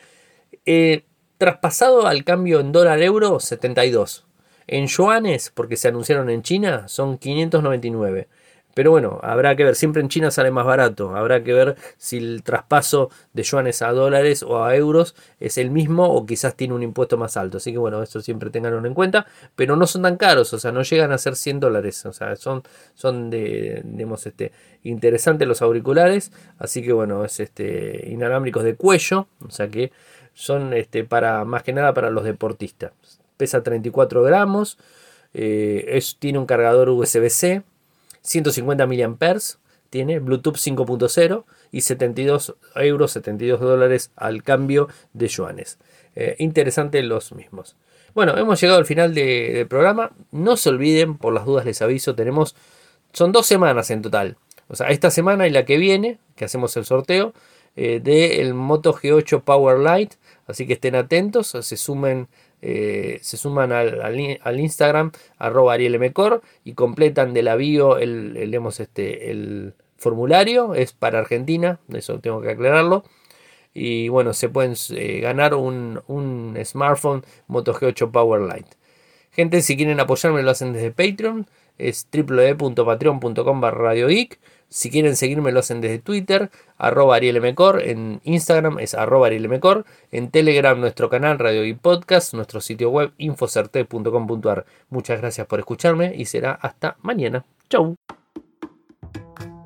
eh, 0.67 1.05
traspasado 1.39 2.07
al 2.07 2.25
cambio 2.25 2.61
en 2.61 2.73
dólar 2.73 3.03
euro, 3.03 3.41
72. 3.41 4.27
En 4.67 4.87
yuanes, 4.87 5.51
porque 5.55 5.77
se 5.77 5.89
anunciaron 5.89 6.31
en 6.31 6.43
China, 6.43 6.89
son 6.89 7.19
599. 7.19 8.29
Pero 8.75 8.91
bueno, 8.91 9.21
habrá 9.23 9.55
que 9.57 9.65
ver, 9.65 9.77
siempre 9.77 10.03
en 10.03 10.09
China 10.09 10.31
sale 10.31 10.51
más 10.51 10.67
barato, 10.67 11.15
habrá 11.15 11.43
que 11.45 11.53
ver 11.53 11.77
si 11.97 12.19
el 12.19 12.43
traspaso 12.43 13.11
de 13.33 13.43
yuanes 13.45 13.83
a 13.83 13.93
dólares 13.93 14.43
o 14.43 14.65
a 14.65 14.75
euros 14.75 15.15
es 15.41 15.59
el 15.59 15.71
mismo 15.71 16.05
o 16.13 16.27
quizás 16.27 16.57
tiene 16.57 16.75
un 16.75 16.83
impuesto 16.83 17.17
más 17.17 17.37
alto. 17.37 17.59
Así 17.59 17.73
que 17.73 17.79
bueno, 17.79 18.03
esto 18.03 18.21
siempre 18.21 18.51
tenganlo 18.51 18.85
en 18.85 18.95
cuenta, 18.95 19.27
pero 19.55 19.77
no 19.77 19.87
son 19.87 20.03
tan 20.03 20.17
caros, 20.17 20.53
o 20.53 20.59
sea, 20.59 20.73
no 20.73 20.83
llegan 20.83 21.13
a 21.13 21.19
ser 21.19 21.37
100 21.37 21.61
dólares, 21.61 22.05
o 22.07 22.13
sea, 22.13 22.35
son, 22.37 22.63
son 22.95 23.31
de, 23.31 23.83
digamos, 23.85 24.27
este, 24.27 24.53
interesantes 24.83 25.47
los 25.47 25.63
auriculares, 25.63 26.33
así 26.59 26.83
que 26.83 26.93
bueno, 26.93 27.25
es 27.25 27.41
este, 27.41 28.09
inalámbricos 28.09 28.65
de 28.65 28.75
cuello, 28.75 29.29
o 29.47 29.51
sea 29.51 29.69
que 29.69 29.93
son 30.35 30.75
este, 30.75 31.05
para, 31.05 31.45
más 31.45 31.63
que 31.63 31.73
nada 31.73 31.95
para 31.95 32.11
los 32.11 32.25
deportistas. 32.25 32.93
Pesa 33.37 33.63
34 33.63 34.23
gramos, 34.23 34.79
eh, 35.33 35.85
es, 35.89 36.17
tiene 36.19 36.39
un 36.39 36.47
cargador 36.47 36.89
USB-C 36.91 37.63
150 38.25 38.87
mAh 38.87 39.39
tiene 39.91 40.19
Bluetooth 40.19 40.57
5.0 40.57 41.45
y 41.71 41.83
72 41.83 42.57
euros, 42.75 43.13
72 43.13 43.61
dólares 43.61 44.11
al 44.17 44.43
cambio 44.43 44.89
de 45.13 45.29
yuanes. 45.29 45.79
Eh, 46.17 46.35
interesante 46.41 47.01
los 47.05 47.33
mismos. 47.33 47.77
Bueno, 48.13 48.37
hemos 48.37 48.61
llegado 48.61 48.79
al 48.79 48.87
final 48.87 49.15
del 49.15 49.69
programa. 49.69 50.11
No 50.33 50.57
se 50.57 50.71
olviden, 50.71 51.17
por 51.17 51.33
las 51.33 51.45
dudas 51.45 51.65
les 51.65 51.81
aviso, 51.81 52.17
tenemos, 52.17 52.57
son 53.13 53.31
dos 53.31 53.47
semanas 53.47 53.91
en 53.91 54.03
total. 54.03 54.37
O 54.69 54.75
sea, 54.75 54.89
esta 54.89 55.11
semana 55.11 55.47
y 55.47 55.51
la 55.51 55.65
que 55.65 55.79
viene, 55.79 56.19
que 56.35 56.45
hacemos 56.45 56.77
el 56.77 56.85
sorteo, 56.85 57.33
eh, 57.77 58.01
del 58.01 58.55
Moto 58.55 58.95
G8 58.95 59.43
Power 59.43 59.79
Light. 59.79 60.15
Así 60.47 60.67
que 60.67 60.75
estén 60.75 60.95
atentos, 60.95 61.49
se 61.49 61.77
sumen 61.77 62.29
eh, 62.67 63.19
se 63.21 63.37
suman 63.37 63.73
al, 63.73 64.59
Instagram 64.59 65.13
arroba 65.37 65.75
arielmcor 65.75 66.41
y 66.65 66.73
completan 66.73 67.35
de 67.35 67.43
la 67.43 67.57
bio 67.57 67.99
el, 67.99 68.39
este, 68.79 69.31
el 69.31 69.75
formulario, 69.99 70.75
es 70.75 70.95
para 70.95 71.19
Argentina, 71.19 71.79
eso 71.93 72.21
tengo 72.21 72.41
que 72.41 72.51
aclararlo. 72.51 73.05
Y 73.75 74.09
bueno, 74.09 74.33
se 74.33 74.49
pueden 74.49 74.77
eh, 74.93 75.21
ganar 75.21 75.55
un, 75.55 76.01
un, 76.07 76.57
smartphone 76.65 77.23
Moto 77.49 77.75
G8 77.75 78.11
Power 78.11 78.41
Light. 78.41 78.69
Gente, 79.31 79.61
si 79.61 79.77
quieren 79.77 80.01
apoyarme 80.01 80.43
lo 80.43 80.51
hacen 80.51 80.73
desde 80.73 80.91
Patreon, 80.91 81.47
es 81.79 82.09
www.patreon.com 82.13 83.61
barra 83.61 83.95
si 84.75 84.91
quieren 84.91 85.15
seguirme 85.15 85.53
lo 85.53 85.61
hacen 85.61 85.81
desde 85.81 86.01
Twitter, 86.01 86.51
arroba 86.79 87.15
arielmcor, 87.15 87.81
en 87.83 88.21
Instagram 88.25 88.81
es 88.81 88.95
arroba 88.95 89.29
arielmcor, 89.29 89.85
en 90.11 90.33
Telegram 90.33 90.79
nuestro 90.81 91.09
canal 91.09 91.39
Radio 91.39 91.63
Podcast, 91.81 92.35
nuestro 92.35 92.61
sitio 92.61 92.91
web 92.91 93.13
infocerte.com.ar. 93.19 94.67
Muchas 94.91 95.21
gracias 95.21 95.47
por 95.47 95.61
escucharme 95.61 96.15
y 96.17 96.25
será 96.25 96.53
hasta 96.53 96.97
mañana. 97.03 97.45
Chau. 97.71 97.95